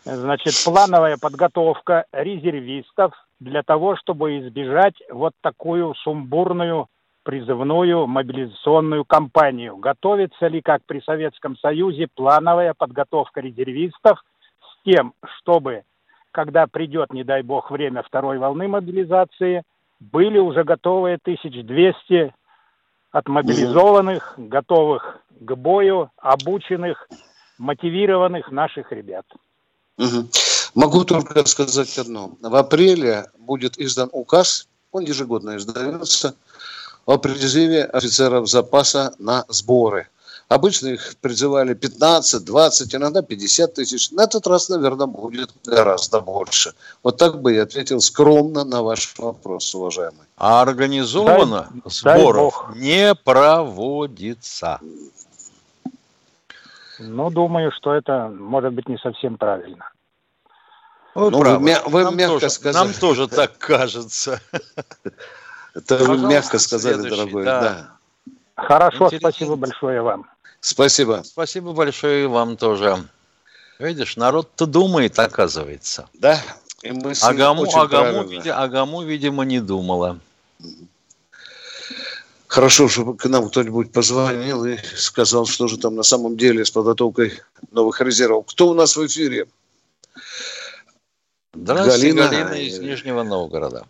[0.03, 6.87] значит, плановая подготовка резервистов для того, чтобы избежать вот такую сумбурную
[7.23, 9.77] призывную мобилизационную кампанию?
[9.77, 14.23] Готовится ли, как при Советском Союзе, плановая подготовка резервистов
[14.61, 15.83] с тем, чтобы,
[16.31, 19.63] когда придет, не дай бог, время второй волны мобилизации–
[19.99, 22.33] были уже готовые 1200
[23.11, 27.07] отмобилизованных, готовых к бою, обученных,
[27.59, 29.25] мотивированных наших ребят.
[29.97, 30.29] Угу.
[30.75, 32.31] Могу только сказать одно.
[32.41, 36.35] В апреле будет издан указ, он ежегодно издается,
[37.05, 40.07] о призыве офицеров запаса на сборы–
[40.49, 44.09] Обычно их призывали 15, 20, иногда 50 тысяч.
[44.09, 46.73] На этот раз, наверное, будет гораздо больше.
[47.03, 50.25] Вот так бы я ответил скромно на ваш вопрос, уважаемый.
[50.37, 54.79] А организованно дай, сборов дай не проводится.
[56.99, 59.89] Ну, думаю, что это может быть не совсем правильно.
[61.15, 62.85] Вы, ну, вы, вы нам мягко тоже, сказали.
[62.85, 64.41] Нам тоже так кажется.
[65.73, 67.45] Это вы мягко сказали, дорогой.
[67.45, 67.91] Да.
[68.55, 70.25] Хорошо, спасибо большое вам.
[70.59, 71.21] Спасибо.
[71.23, 72.97] Спасибо большое и вам тоже.
[73.79, 76.07] Видишь, народ-то думает, оказывается.
[76.13, 76.39] Да.
[76.81, 80.19] И мы Агаму, Агаму, види, Агаму, видимо, не думала.
[82.49, 86.71] Хорошо, чтобы к нам кто-нибудь позвонил и сказал, что же там на самом деле с
[86.71, 87.33] подготовкой
[87.69, 88.47] новых резервов.
[88.47, 89.45] Кто у нас в эфире?
[91.53, 93.85] Здравствуйте, Галина, Галина из Нижнего Новгорода.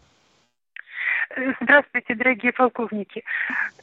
[1.62, 3.24] Здравствуйте, дорогие полковники.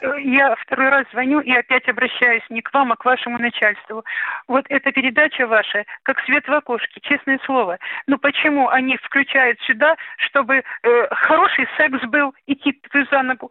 [0.00, 4.04] Я второй раз звоню и опять обращаюсь не к вам, а к вашему начальству.
[4.48, 7.78] Вот эта передача ваша, как свет в окошке, честное слово.
[8.06, 13.50] Ну почему они включают сюда, чтобы э, хороший секс был, идти за ногу,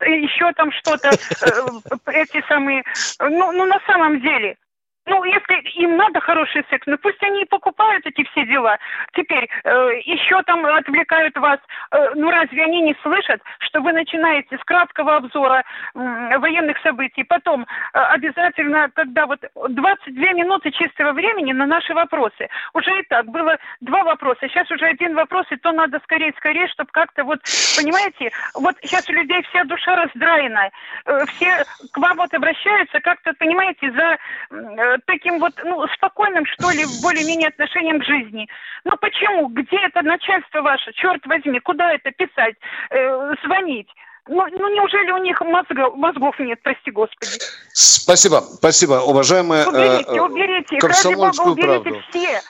[0.00, 2.82] еще там что-то, э, эти самые...
[3.20, 4.56] Ну, ну на самом деле,
[5.06, 8.78] ну, если им надо хороший секс, ну пусть они и покупают эти все дела.
[9.14, 11.58] Теперь э, еще там отвлекают вас.
[11.90, 17.24] Э, ну разве они не слышат, что вы начинаете с краткого обзора э, военных событий,
[17.24, 22.48] потом э, обязательно, когда вот 22 минуты чистого времени на наши вопросы.
[22.74, 26.90] Уже и так было два вопроса, сейчас уже один вопрос, и то надо скорее-скорее, чтобы
[26.92, 27.40] как-то вот,
[27.76, 30.70] понимаете, вот сейчас у людей вся душа раздраена,
[31.06, 34.18] э, все к вам вот обращаются как-то, понимаете, за...
[34.50, 38.48] Э, таким вот, ну, спокойным, что ли, более-менее отношением к жизни.
[38.84, 39.48] Ну почему?
[39.48, 40.92] Где это начальство ваше?
[40.92, 42.56] Черт возьми, куда это писать,
[42.90, 43.88] э, звонить?
[44.28, 47.30] Ну, ну неужели у них мозгов, мозгов нет, прости господи.
[47.72, 49.66] Спасибо, спасибо, уважаемая.
[49.66, 52.02] Уберите, э, уберите, ради бога, уберите правду.
[52.10, 52.40] все.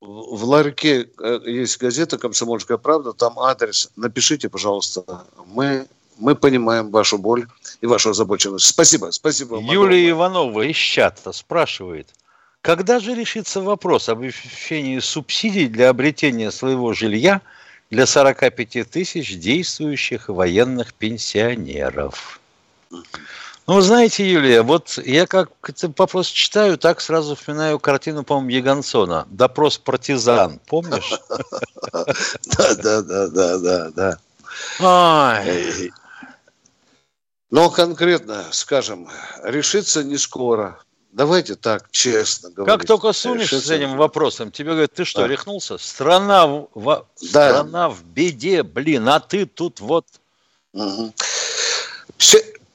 [0.00, 3.90] В ларьке э, есть газета «Комсомольская правда», там адрес.
[3.96, 5.02] Напишите, пожалуйста.
[5.46, 5.86] Мы
[6.18, 7.46] мы понимаем вашу боль
[7.80, 8.66] и вашу озабоченность.
[8.66, 9.58] Спасибо, спасибо.
[9.60, 12.08] Юлия Иванова из чата спрашивает,
[12.62, 17.40] когда же решится вопрос об обеспечении субсидий для обретения своего жилья
[17.90, 22.40] для 45 тысяч действующих военных пенсионеров?
[22.90, 28.50] Ну, вы знаете, Юлия, вот я как этот вопрос читаю, так сразу вспоминаю картину, по-моему,
[28.50, 29.26] Ягансона.
[29.28, 30.60] «Допрос партизан».
[30.66, 31.20] Помнишь?
[32.58, 34.18] Да, да, да, да, да, да.
[37.50, 39.08] Но конкретно, скажем,
[39.42, 40.78] решится не скоро.
[41.12, 42.78] Давайте так, честно говорить.
[42.78, 45.28] Как только сунешься с этим вопросом, тебе говорят, ты что, да.
[45.28, 45.78] рехнулся?
[45.78, 47.50] Страна в, в, да.
[47.52, 50.06] страна в беде, блин, а ты тут вот...
[50.74, 51.14] Угу.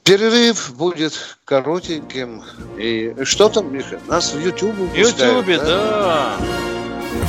[0.04, 2.42] Перерыв будет коротеньким.
[2.76, 4.00] И что там, Миша?
[4.08, 5.64] Нас в Ютубе В Ютубе, да?
[5.64, 6.38] да.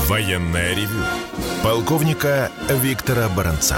[0.08, 1.03] Военная ревю.
[1.62, 3.77] Полковника Виктора Баранца.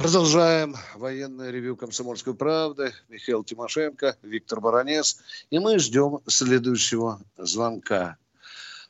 [0.00, 2.94] Продолжаем военное ревю «Комсомольской правды».
[3.10, 5.18] Михаил Тимошенко, Виктор Баранец.
[5.50, 8.16] И мы ждем следующего звонка.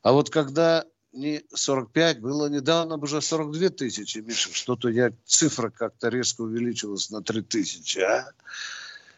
[0.03, 6.11] А вот когда не 45, было недавно уже 42 тысячи, Миша, что-то я, цифра как-то
[6.11, 8.31] резко увеличилась на 3 тысячи, а?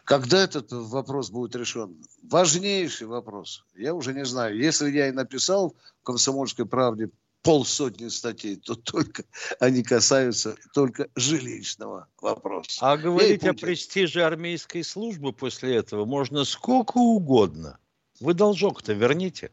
[0.05, 1.95] Когда этот вопрос будет решен?
[2.23, 3.66] Важнейший вопрос.
[3.77, 4.57] Я уже не знаю.
[4.57, 7.11] Если я и написал в «Комсомольской правде»
[7.43, 9.24] полсотни статей, то только
[9.61, 12.78] они касаются только жилищного вопроса.
[12.80, 17.78] А говорить о престиже армейской службы после этого можно сколько угодно.
[18.20, 19.51] Вы должок-то верните.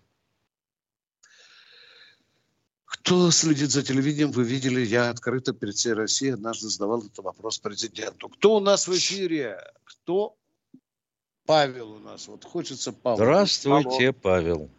[2.85, 7.57] Кто следит за телевидением, вы видели, я открыто перед всей Россией однажды задавал этот вопрос
[7.57, 8.29] президенту.
[8.29, 9.57] Кто у нас в эфире?
[9.83, 10.35] Кто?
[11.45, 12.27] Павел у нас.
[12.27, 13.17] Вот хочется Павел.
[13.17, 14.13] Здравствуйте, Алло.
[14.21, 14.69] Павел.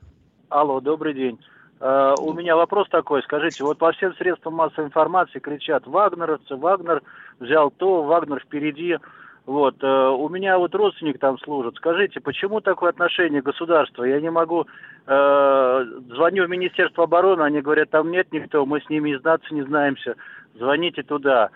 [0.49, 1.39] Алло, добрый день.
[1.81, 7.01] Uh, у меня вопрос такой, скажите, вот по всем средствам массовой информации кричат вагнеровцы, Вагнер
[7.39, 8.99] взял то, Вагнер впереди.
[9.47, 11.77] Вот, uh, у меня вот родственник там служит.
[11.77, 14.05] Скажите, почему такое отношение государства?
[14.05, 14.67] Я не могу,
[15.07, 19.55] uh, звоню в Министерство обороны, они говорят, там нет никто, мы с ними и знаться
[19.55, 20.17] не знаемся,
[20.57, 21.49] звоните туда.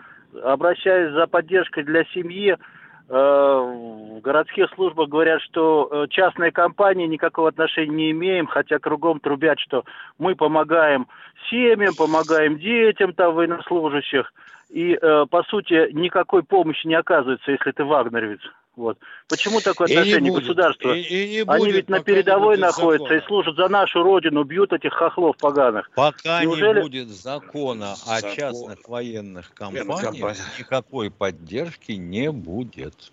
[0.43, 2.59] Обращаюсь за поддержкой для семьи, Э,
[3.07, 9.59] в городских службах говорят, что э, частные компании никакого отношения не имеем, хотя кругом трубят,
[9.59, 9.83] что
[10.17, 11.07] мы помогаем
[11.49, 14.33] семьям, помогаем детям там военнослужащих,
[14.69, 18.41] и э, по сути никакой помощи не оказывается, если ты вагнеровец.
[18.75, 18.97] Вот.
[19.29, 20.93] Почему такое отношение и государства?
[20.93, 23.17] И, и не Они ведь на передовой находятся закона.
[23.23, 25.89] и служат за нашу родину, бьют этих хохлов поганых.
[25.95, 28.35] Пока Неужели- не будет закона о Закон.
[28.35, 30.35] частных военных компаниях, компания.
[30.59, 33.11] никакой поддержки не будет.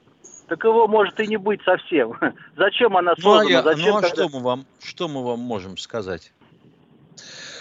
[0.49, 2.13] Так его может и не быть совсем.
[2.57, 3.51] Зачем она Ну а, создана?
[3.51, 6.33] я- Зачем ну, а тогда- что мы вам, что мы вам можем сказать?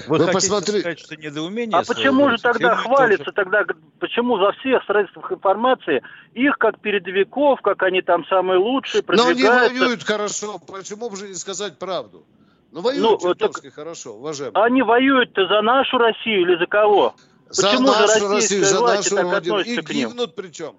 [0.08, 3.66] Вы, Вы хотите посмотри- сказать, что недоумение А почему же тогда хвалится тоже- тогда,
[4.00, 6.02] почему во всех средствах информации
[6.34, 11.28] их как передовиков, как они там самые лучшие, Но они воюют хорошо, почему бы же
[11.28, 12.26] не сказать правду?
[12.72, 14.64] Ну, воюют Ну, чертовски хорошо, уважаемые.
[14.64, 17.16] они воюют-то за нашу Россию или за кого?
[17.50, 19.60] За почему нашу Россию, за нашу так Родину.
[19.60, 20.76] И гибнут причем.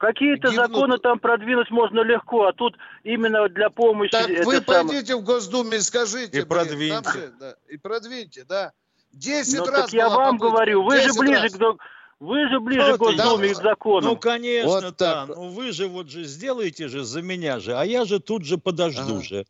[0.00, 0.66] Какие-то гибнут.
[0.66, 2.74] законы там продвинуть можно легко, а тут
[3.04, 4.10] именно для помощи...
[4.12, 6.38] Так вы самое- пойдите в Госдуме и скажите.
[6.38, 7.02] И блин, продвиньте.
[7.02, 8.72] там да, и продвиньте, да.
[9.12, 11.52] Десять Ну, раз так я вам попытка, говорю, вы же 10 ближе раз.
[11.52, 11.76] к...
[12.18, 14.08] Вы же ближе Ну, к Госдуме и к закону.
[14.08, 14.90] Ну, конечно, Вот да.
[15.26, 15.36] так.
[15.36, 18.56] Ну, вы же вот же сделаете же за меня же, а я же тут же
[18.56, 19.22] подожду Ага.
[19.22, 19.44] же.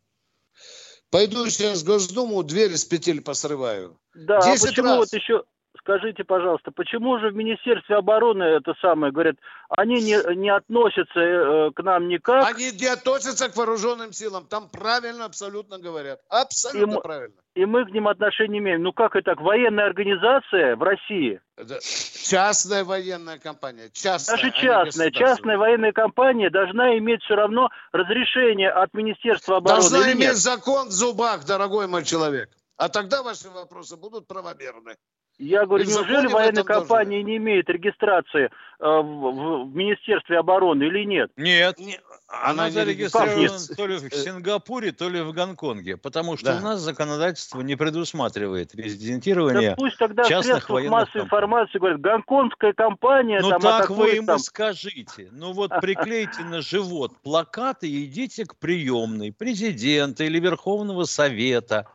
[1.09, 3.97] Пойду сейчас в Госдуму, двери с петель посрываю.
[4.15, 4.97] Да, а 10 почему раз.
[4.97, 5.43] вот еще,
[5.81, 9.35] скажите, пожалуйста, почему же в Министерстве обороны это самое, говорят,
[9.69, 14.45] они не, не относятся э, к нам никак, Они не относятся к вооруженным силам.
[14.45, 16.19] Там правильно абсолютно говорят.
[16.29, 17.35] Абсолютно Им- правильно.
[17.55, 18.83] и мы к ним отношения имеем.
[18.83, 23.89] Ну как это так, военная организация в России, Это частная военная компания.
[23.93, 29.89] Частная, даже а частная, частная военная компания должна иметь все равно разрешение от Министерства обороны
[29.89, 32.49] Должна иметь закон в зубах, дорогой мой человек.
[32.77, 34.95] А тогда ваши вопросы будут правомерны.
[35.41, 40.37] Я говорю, И в законе неужели военная компания не имеет регистрации э, в, в- Министерстве
[40.37, 41.31] обороны или нет?
[41.35, 41.79] Нет.
[42.27, 46.57] Она Она не зарегистрирована то ли в Сингапуре, то ли в Гонконге, потому что Да.
[46.59, 49.75] у нас законодательство не предусматривает Да резидентирование.
[49.77, 51.25] пусть тогда частных военных массовой компаний.
[51.25, 54.39] информации говорят, гонконгская компания Ну там так вы ему там.
[54.39, 55.27] скажите.
[55.31, 61.87] Ну вот приклейте на живот плакаты и идите к приемной президента или Верховного Совета.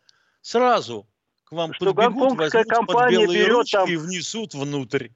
[0.42, 1.06] Сразу
[1.46, 5.08] к вам Что подбегут, возьмут под компания белые берет ручки там- и внесут внутрь.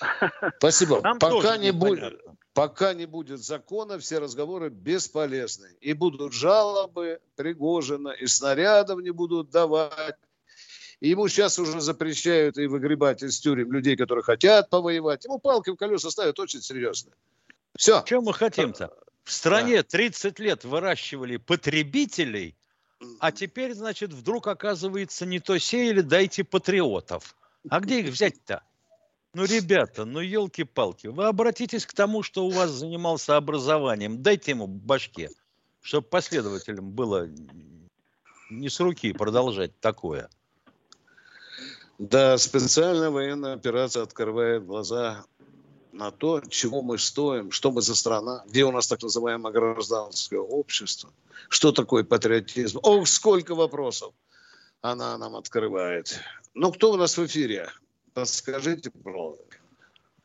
[0.58, 1.00] Спасибо.
[1.00, 2.20] Нам пока не будет,
[2.52, 5.68] пока не будет закона, все разговоры бесполезны.
[5.80, 10.16] И будут жалобы Пригожина, и снарядов не будут давать.
[11.00, 15.24] И ему сейчас уже запрещают и выгребать из тюрем людей, которые хотят повоевать.
[15.24, 17.12] Ему палки в колеса ставят очень серьезно.
[17.76, 18.02] Все.
[18.06, 18.92] Чем мы хотим-то?
[19.24, 22.56] В стране 30 лет выращивали потребителей,
[23.20, 27.36] а теперь, значит, вдруг оказывается не то сеяли, дайте патриотов.
[27.68, 28.62] А где их взять-то?
[29.34, 34.66] Ну, ребята, ну, елки-палки, вы обратитесь к тому, что у вас занимался образованием, дайте ему
[34.66, 35.30] башке,
[35.80, 37.28] чтобы последователям было
[38.50, 40.28] не с руки продолжать такое.
[41.98, 45.24] Да, специальная военная операция открывает глаза
[45.92, 50.40] на то, чего мы стоим, что мы за страна, где у нас так называемое гражданское
[50.40, 51.10] общество,
[51.48, 52.80] что такое патриотизм.
[52.82, 54.12] Ох, сколько вопросов
[54.80, 56.18] она нам открывает.
[56.54, 57.68] Ну, кто у нас в эфире?
[58.14, 59.44] Подскажите, пожалуйста.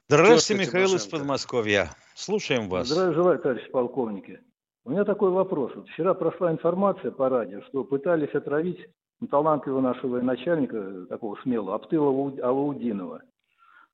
[0.09, 1.18] Здравствуйте, Михаил из Тимошенко.
[1.18, 1.95] Подмосковья.
[2.15, 2.88] Слушаем вас.
[2.88, 4.39] Здравия желаю, товарищ полковники.
[4.86, 5.74] У меня такой вопрос.
[5.76, 8.80] Вот вчера прошла информация по радио, что пытались отравить
[9.20, 13.22] ну, талантливого нашего начальника, такого смелого, Аптыла Ау- Алаудинова.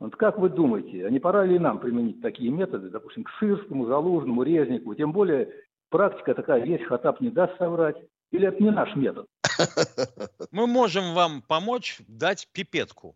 [0.04, 3.86] Вот как вы думаете, а не пора ли нам применить такие методы, допустим, к Сырскому,
[3.86, 4.94] Залужному, Резнику?
[4.96, 5.48] Тем более
[5.88, 7.96] практика такая есть, Хатап не даст соврать.
[8.32, 9.28] Или это не наш метод?
[10.52, 13.16] Мы можем вам помочь дать пипетку.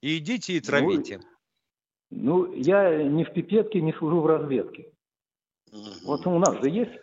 [0.00, 1.20] И идите и травите.
[2.10, 4.90] Ну, я не в пипетке, не служу в разведке.
[6.04, 6.98] Вот у нас же есть.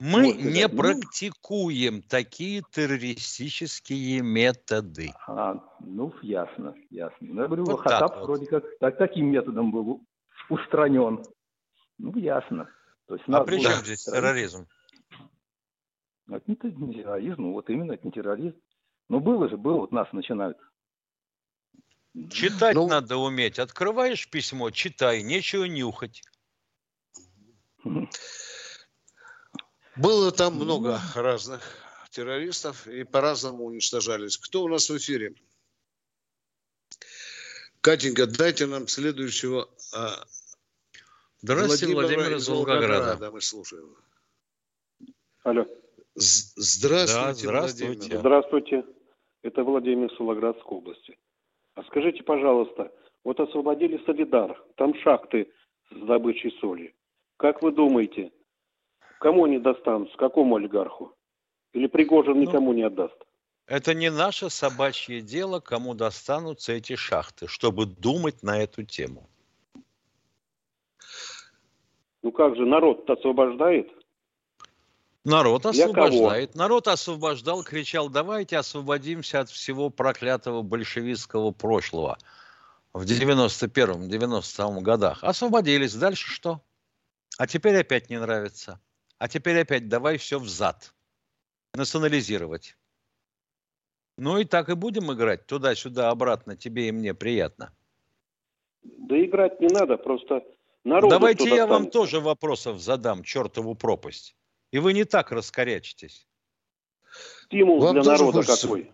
[0.00, 0.82] Мы Вот не это, ну.
[0.82, 5.12] практикуем такие террористические методы.
[5.28, 7.18] А, ну, ясно, ясно.
[7.20, 8.24] Ну, я говорю, Вот так вот.
[8.24, 10.02] вроде как так, таким методом был
[10.48, 11.22] устранен.
[11.98, 12.70] Ну, ясно.
[13.06, 14.22] То есть А при чем здесь устранить.
[14.22, 14.68] терроризм?
[16.28, 16.56] Это не
[16.94, 18.56] терроризм, ну, вот именно это не терроризм.
[19.10, 20.56] Ну, было же, было, вот нас начинают.
[22.30, 23.58] Читать ну, надо уметь.
[23.58, 26.22] Открываешь письмо, читай, нечего нюхать.
[30.00, 31.60] Было там много разных
[32.10, 34.38] террористов и по-разному уничтожались.
[34.38, 35.34] Кто у нас в эфире?
[37.82, 39.68] Катенька, дайте нам следующего.
[39.94, 40.24] А,
[41.42, 42.86] Здравствуйте, Владимир, Владимир из Волгограда.
[42.86, 43.30] Волгограда.
[43.30, 43.96] Мы слушаем.
[45.44, 45.66] Алло.
[46.14, 47.86] Здравствуйте, да, здравствуйте.
[47.86, 48.18] Владимир.
[48.18, 48.84] Здравствуйте.
[49.42, 51.18] Это Владимир Солоградской области.
[51.74, 52.90] А скажите, пожалуйста,
[53.24, 55.50] вот освободили Солидар, там шахты
[55.90, 56.94] с добычей соли.
[57.36, 58.32] Как вы думаете,
[59.20, 61.14] кому они достанутся, какому олигарху?
[61.72, 63.16] Или Пригожин ну, никому не отдаст?
[63.66, 69.28] Это не наше собачье дело, кому достанутся эти шахты, чтобы думать на эту тему.
[72.22, 73.88] Ну как же, народ освобождает?
[75.24, 76.54] Народ освобождает.
[76.54, 82.18] Народ освобождал, кричал, давайте освободимся от всего проклятого большевистского прошлого
[82.92, 85.22] в 91-м, 92 годах.
[85.22, 85.94] Освободились.
[85.94, 86.62] Дальше что?
[87.38, 88.80] А теперь опять не нравится.
[89.20, 90.94] А теперь опять давай все взад.
[91.74, 92.74] Национализировать.
[94.16, 95.46] Ну и так и будем играть.
[95.46, 96.56] Туда-сюда, обратно.
[96.56, 97.70] Тебе и мне приятно.
[98.82, 100.42] Да играть не надо, просто
[100.84, 101.10] народ.
[101.10, 104.34] Давайте я вам тоже вопросов задам, чертову пропасть.
[104.70, 106.26] И вы не так раскорячитесь.
[107.44, 108.66] Стимул Вам для народа хочется...
[108.66, 108.92] какой?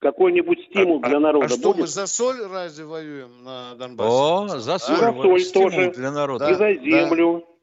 [0.00, 1.82] Какой-нибудь стимул а, для народа а, а что, будет?
[1.82, 4.10] мы за соль разве воюем на Донбассе?
[4.10, 4.96] О, за соль.
[4.96, 5.12] А?
[5.12, 5.92] За соль тоже.
[5.92, 6.46] для народа.
[6.46, 7.44] Да, и за землю.
[7.46, 7.53] Да.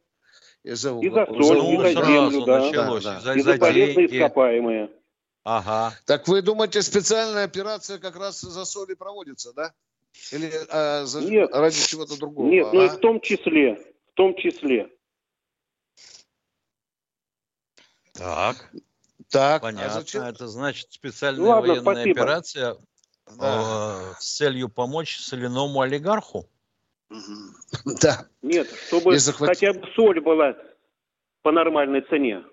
[0.64, 2.60] И за, и за соль, ну, и за землю, да.
[2.60, 3.04] Началось.
[3.04, 3.36] Да, да.
[3.36, 4.92] И за, и за полезные ископаемые.
[5.44, 5.96] Ага.
[6.06, 9.74] Так вы думаете, специальная операция как раз за соль и проводится, да?
[10.32, 12.48] Или а, за, нет, ради чего-то другого?
[12.48, 12.74] Нет, а?
[12.74, 13.76] ну и в том числе,
[14.12, 14.90] в том числе.
[18.14, 18.72] Так.
[19.30, 19.88] Так, а понятно.
[19.88, 20.24] А зачем?
[20.24, 22.22] Это значит специальная Ладно, военная спасибо.
[22.22, 22.78] операция
[23.38, 24.12] да.
[24.12, 26.50] э, с целью помочь соляному олигарху?
[28.02, 28.28] Да.
[28.42, 30.56] Нет, чтобы хотя бы соль была
[31.42, 32.44] по нормальной цене.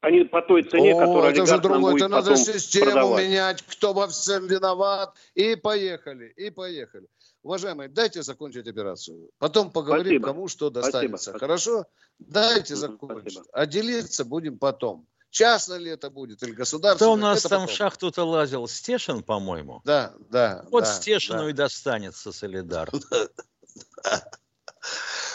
[0.00, 1.96] А не по той цене, О, которая это же другое.
[1.96, 3.24] Это надо систему продавать.
[3.24, 5.14] менять, кто во всем виноват.
[5.34, 7.08] И поехали, и поехали.
[7.42, 9.30] Уважаемые, дайте закончить операцию.
[9.38, 10.26] Потом поговорим, Спасибо.
[10.26, 11.30] кому что достанется.
[11.30, 11.38] Спасибо.
[11.38, 11.86] Хорошо?
[12.20, 13.32] Дайте закончить.
[13.32, 13.44] Спасибо.
[13.52, 15.06] А делиться будем потом.
[15.30, 16.96] Частно ли это будет или государственное?
[16.96, 17.66] Кто у нас там потом.
[17.66, 18.66] в шахту-то лазил?
[18.68, 19.82] Стешин, по-моему?
[19.84, 20.64] Да, да.
[20.70, 21.50] Вот да, Стешину да.
[21.50, 22.90] и достанется Солидар.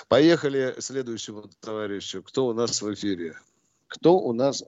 [0.07, 2.21] Поехали следующему товарищу.
[2.23, 3.35] Кто у нас в эфире?
[3.87, 4.63] Кто у нас?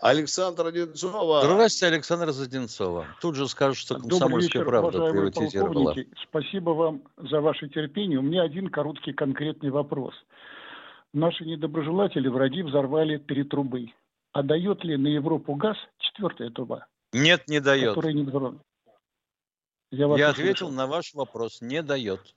[0.00, 1.42] Александр Одинцова.
[1.44, 3.06] Здравствуйте, Александр Заденцова.
[3.20, 5.94] Тут же скажу, что комсомольская правда приватизировала.
[6.28, 8.18] Спасибо вам за ваше терпение.
[8.18, 10.14] У меня один короткий конкретный вопрос.
[11.12, 13.88] Наши недоброжелатели, враги взорвали три трубы.
[14.32, 16.86] А дает ли на Европу газ четвертая труба?
[17.12, 17.96] Нет, не дает.
[17.96, 18.24] Не
[19.90, 20.70] Я, Я ответил слышал.
[20.70, 21.60] на ваш вопрос.
[21.60, 22.34] Не дает.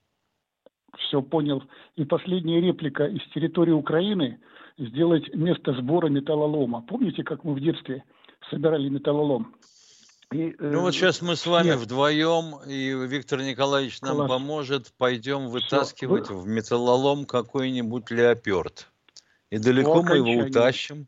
[0.98, 1.64] Все понял.
[1.96, 4.40] И последняя реплика из территории Украины
[4.78, 6.82] сделать место сбора металлолома.
[6.82, 8.04] Помните, как мы в детстве
[8.50, 9.56] собирали металлолом?
[10.32, 11.80] И, э, ну вот сейчас мы с вами нет.
[11.80, 14.30] вдвоем, и Виктор Николаевич нам Класс.
[14.30, 16.36] поможет, пойдем вытаскивать Все.
[16.36, 18.88] в металлолом какой-нибудь леоперд.
[19.52, 21.08] И далеко мы его утащим.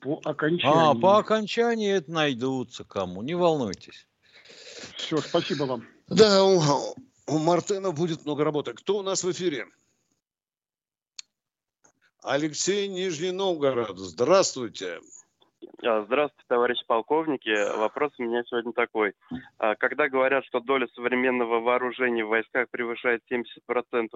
[0.00, 0.90] По окончании.
[0.90, 4.08] А, по окончании это найдутся кому, не волнуйтесь.
[4.96, 5.84] Все, спасибо вам.
[6.08, 6.42] Да,
[7.26, 8.72] у, Мартына будет много работы.
[8.74, 9.66] Кто у нас в эфире?
[12.22, 13.98] Алексей Нижний Новгород.
[13.98, 15.00] Здравствуйте.
[15.84, 17.76] А, здравствуйте, товарищ полковники.
[17.76, 19.14] Вопрос у меня сегодня такой.
[19.58, 24.08] А, когда говорят, что доля современного вооружения в войсках превышает 70%,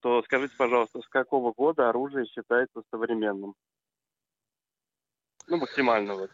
[0.00, 3.54] то скажите, пожалуйста, с какого года оружие считается современным?
[5.46, 6.14] Ну, максимально.
[6.14, 6.30] Вот.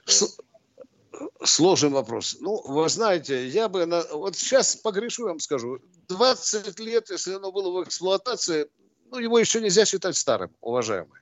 [1.45, 2.37] Сложный вопрос.
[2.41, 3.87] Ну, вы знаете, я бы...
[3.87, 4.03] На...
[4.13, 5.81] Вот сейчас погрешу, вам скажу.
[6.09, 8.69] 20 лет, если оно было в эксплуатации,
[9.11, 11.21] ну, его еще нельзя считать старым, уважаемый.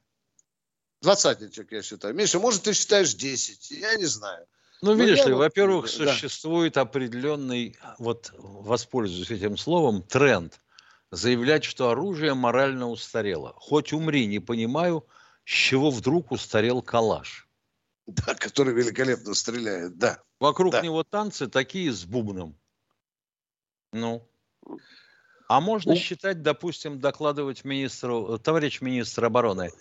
[1.03, 2.15] Двадцатничек, я считаю.
[2.15, 3.71] Миша, может, ты считаешь 10?
[3.71, 4.47] Я не знаю.
[4.83, 6.13] Ну, видишь ли, вот, во-первых, да.
[6.13, 10.61] существует определенный, вот воспользуюсь этим словом, тренд.
[11.11, 13.55] Заявлять, что оружие морально устарело.
[13.57, 15.05] Хоть умри, не понимаю,
[15.45, 17.49] с чего вдруг устарел калаш.
[18.27, 20.23] Да, который великолепно стреляет, да.
[20.39, 20.81] Вокруг да.
[20.81, 22.57] него танцы такие с бубном.
[23.93, 24.27] Ну.
[25.49, 29.73] А можно считать, допустим, докладывать министру, товарищ министр обороны,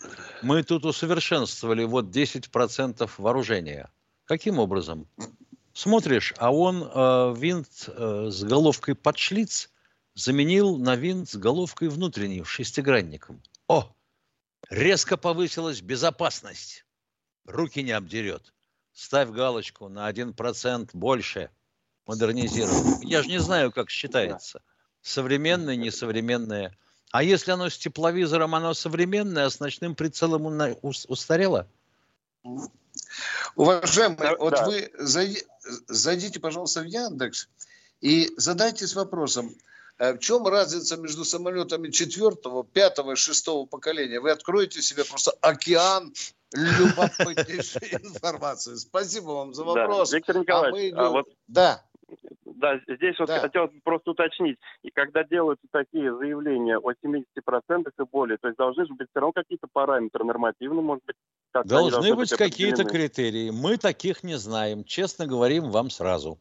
[0.42, 3.88] мы тут усовершенствовали вот 10% вооружения.
[4.24, 5.08] Каким образом?
[5.72, 9.70] Смотришь, а он э, винт э, с головкой под шлиц
[10.14, 13.40] заменил на винт с головкой внутренней, шестигранником.
[13.68, 13.94] О,
[14.68, 16.84] резко повысилась безопасность
[17.50, 18.52] руки не обдерет.
[18.92, 21.50] ставь галочку на 1% больше
[22.06, 23.00] модернизирован.
[23.02, 24.62] Я же не знаю, как считается.
[25.00, 26.76] Современное, несовременное.
[27.12, 30.46] А если оно с тепловизором, оно современное, а с ночным прицелом
[30.82, 31.66] устарело?
[33.56, 34.66] Уважаемый, да, вот да.
[34.66, 37.48] вы зайдите, пожалуйста, в Яндекс
[38.00, 39.54] и задайтесь вопросом,
[39.98, 44.20] э, в чем разница между самолетами четвертого, пятого и шестого поколения?
[44.20, 46.14] Вы откроете себе просто океан
[46.52, 48.74] любопытнейшей информации.
[48.74, 50.10] Спасибо вам за вопрос.
[50.10, 50.98] Да, Виктор Николаевич, а мы идем...
[50.98, 51.28] а вот...
[51.48, 51.84] Да.
[52.44, 53.40] Да, здесь вот да.
[53.40, 54.58] хотелось просто уточнить.
[54.82, 59.20] И когда делаются такие заявления о 70% и более, то есть должны же быть все
[59.20, 61.16] равно какие-то параметры нормативные, может быть,
[61.52, 63.50] как должны, должны быть, быть какие-то критерии.
[63.50, 64.84] Мы таких не знаем.
[64.84, 66.38] Честно говорим вам сразу.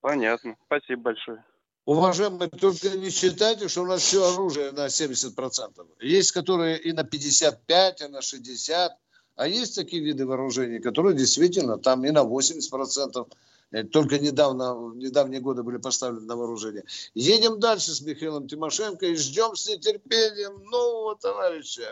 [0.00, 0.56] Понятно.
[0.66, 1.44] Спасибо большое.
[1.84, 5.86] Уважаемые, только не считайте, что у нас все оружие на 70%.
[6.00, 8.92] Есть, которые и на 55, и на 60.
[9.38, 13.28] А есть такие виды вооружений, которые действительно там и на 80%.
[13.70, 16.82] Э, только недавно, в недавние годы были поставлены на вооружение.
[17.14, 21.82] Едем дальше с Михаилом Тимошенко и ждем с нетерпением нового товарища.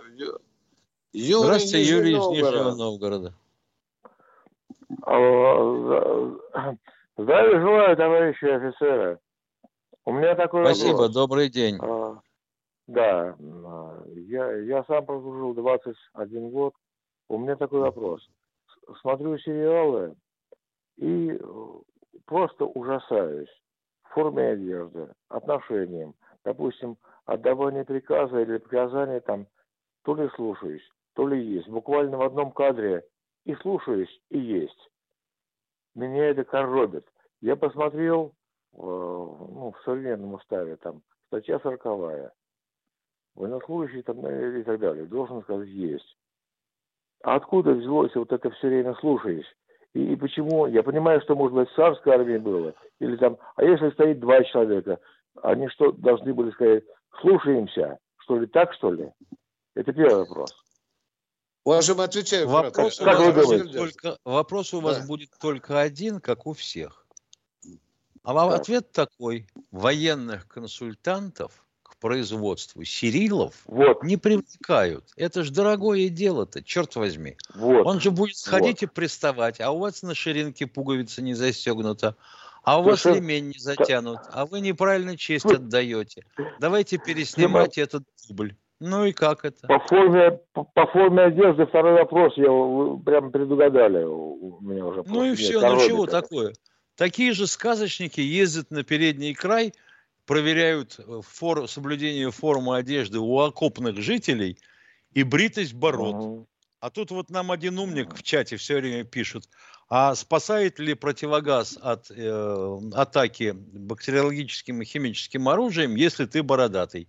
[1.12, 3.32] Юрий Здравствуйте, Нижний Юрий из Нижнего Новгорода.
[7.16, 9.20] Здравия желаю, товарищи офицеры.
[10.04, 11.14] У меня такой Спасибо, вопрос.
[11.14, 11.78] добрый день.
[11.80, 12.18] А,
[12.88, 13.36] да,
[14.16, 16.74] я, я сам прослужил 21 год.
[17.28, 18.26] У меня такой вопрос.
[19.00, 20.14] Смотрю сериалы
[20.96, 21.38] и
[22.24, 23.50] просто ужасаюсь.
[24.10, 26.14] Форме одежды, отношениям.
[26.44, 26.96] Допустим,
[27.26, 29.46] отдавание приказа или приказания там
[30.04, 31.68] то ли слушаюсь, то ли есть.
[31.68, 33.04] Буквально в одном кадре
[33.44, 34.90] и слушаюсь, и есть.
[35.94, 37.06] Меня это коробит.
[37.40, 38.32] Я посмотрел
[38.72, 42.32] э, ну, в современном уставе, там, статья сороковая.
[43.34, 45.04] Военнослужащий там, и так далее.
[45.06, 46.16] Должен сказать, есть.
[47.26, 49.46] А откуда взялось вот это все время слушаясь?
[49.94, 50.66] И, и почему?
[50.66, 52.72] Я понимаю, что, может быть, в царской армии было.
[53.00, 55.00] Или там, а если стоит два человека,
[55.42, 56.84] они что, должны были сказать,
[57.20, 57.98] слушаемся?
[58.18, 59.10] Что ли, так, что ли?
[59.74, 60.54] Это первый вопрос.
[61.64, 62.46] Уважаемый, отвечаю.
[62.46, 65.06] Вопрос, у вас, будет только, вопрос у вас да.
[65.08, 67.08] будет только один, как у всех.
[68.22, 68.54] А да.
[68.54, 69.48] ответ такой.
[69.72, 71.65] Военных консультантов
[71.96, 74.02] к производству Сирилов вот.
[74.02, 75.04] не привлекают.
[75.16, 77.36] Это же дорогое дело-то, черт возьми.
[77.54, 77.86] Вот.
[77.86, 78.90] Он же будет сходить вот.
[78.90, 82.16] и приставать, а у вас на ширинке пуговица не застегнута,
[82.62, 86.24] а у вас ремень не затянут, а вы неправильно честь отдаете.
[86.60, 88.54] Давайте переснимать этот дубль.
[88.78, 89.66] Ну и как это?
[89.66, 92.44] По форме, по, форме одежды второй вопрос, я
[93.06, 94.04] прям предугадали.
[94.04, 96.52] У меня уже ну и все, ну чего такое?
[96.94, 99.72] Такие же сказочники ездят на передний край,
[100.26, 104.58] проверяют э, фор, соблюдение формы одежды у окопных жителей
[105.12, 106.14] и бритость бород.
[106.14, 106.48] Угу.
[106.80, 109.48] А тут вот нам один умник в чате все время пишет,
[109.88, 117.08] а спасает ли противогаз от э, атаки бактериологическим и химическим оружием, если ты бородатый?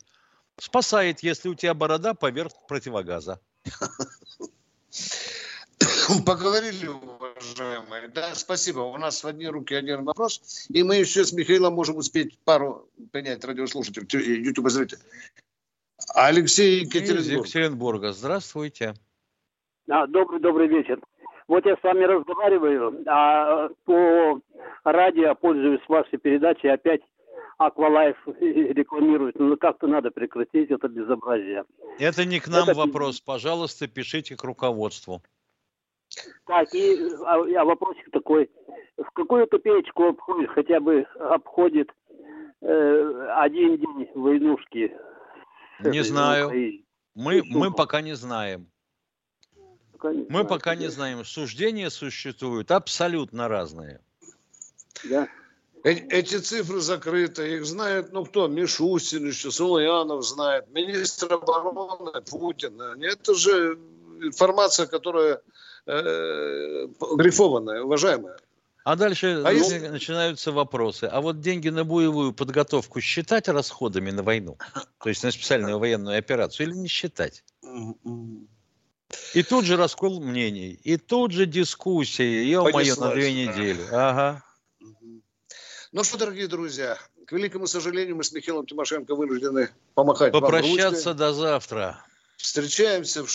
[0.59, 3.39] Спасает, если у тебя борода поверх противогаза.
[6.25, 8.07] Поговорили, уважаемые.
[8.09, 8.79] Да, спасибо.
[8.79, 10.67] У нас в одни руки один вопрос.
[10.69, 15.01] И мы еще с Михаилом можем успеть пару принять радиослушателей, YouTube зрителей.
[16.13, 17.47] Алексей Екатеринбург.
[17.47, 18.13] Екатеринбурга.
[18.13, 18.93] Здравствуйте.
[19.89, 20.99] А, добрый, добрый вечер.
[21.47, 24.41] Вот я с вами разговариваю, а по
[24.83, 27.01] радио пользуюсь вашей передачей опять
[27.57, 29.39] Аквалайф рекламирует.
[29.39, 31.63] Ну, как-то надо прекратить это безобразие.
[31.99, 32.77] Это не к нам это...
[32.77, 33.19] вопрос.
[33.19, 35.21] Пожалуйста, пишите к руководству.
[36.45, 38.49] Так, и а, а вопросик такой.
[38.97, 41.91] В какую копеечку обходит, хотя бы обходит
[42.61, 44.95] э, один день войнушки?
[45.79, 46.51] Не знаю.
[47.13, 48.67] Мы, мы пока не знаем.
[49.91, 51.25] Пока не мы знаю, пока не знаем.
[51.25, 53.99] Суждения существуют абсолютно разные.
[55.03, 55.27] Да.
[55.83, 62.81] Э, эти цифры закрыты, их знает, ну кто, Мишустин еще, Сулуянов знает, министр обороны Путин.
[62.81, 63.79] Это же
[64.21, 65.41] информация, которая
[65.87, 68.37] э, грифованная, уважаемая.
[68.83, 69.79] А дальше а если...
[69.87, 71.05] начинаются вопросы.
[71.11, 74.57] А вот деньги на боевую подготовку считать расходами на войну?
[75.03, 77.43] То есть на специальную военную операцию или не считать?
[79.33, 83.85] И тут же раскол мнений, и тут же дискуссии, ё-моё, на две недели.
[83.91, 84.43] Ага.
[85.91, 91.33] Ну что, дорогие друзья, к великому сожалению, мы с Михаилом Тимошенко вынуждены помахать Попрощаться до
[91.33, 92.05] завтра.
[92.37, 93.29] Встречаемся в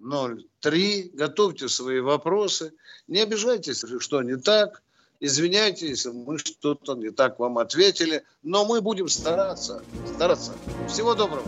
[0.00, 1.10] 16.03.
[1.14, 2.72] Готовьте свои вопросы.
[3.08, 4.82] Не обижайтесь, что не так.
[5.18, 8.22] Извиняйте, если мы что-то не так вам ответили.
[8.42, 9.82] Но мы будем стараться.
[10.14, 10.52] Стараться.
[10.88, 11.46] Всего доброго.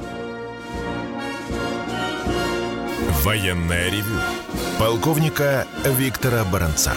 [3.22, 4.18] Военная ревю
[4.78, 6.94] Полковника Виктора Баранца.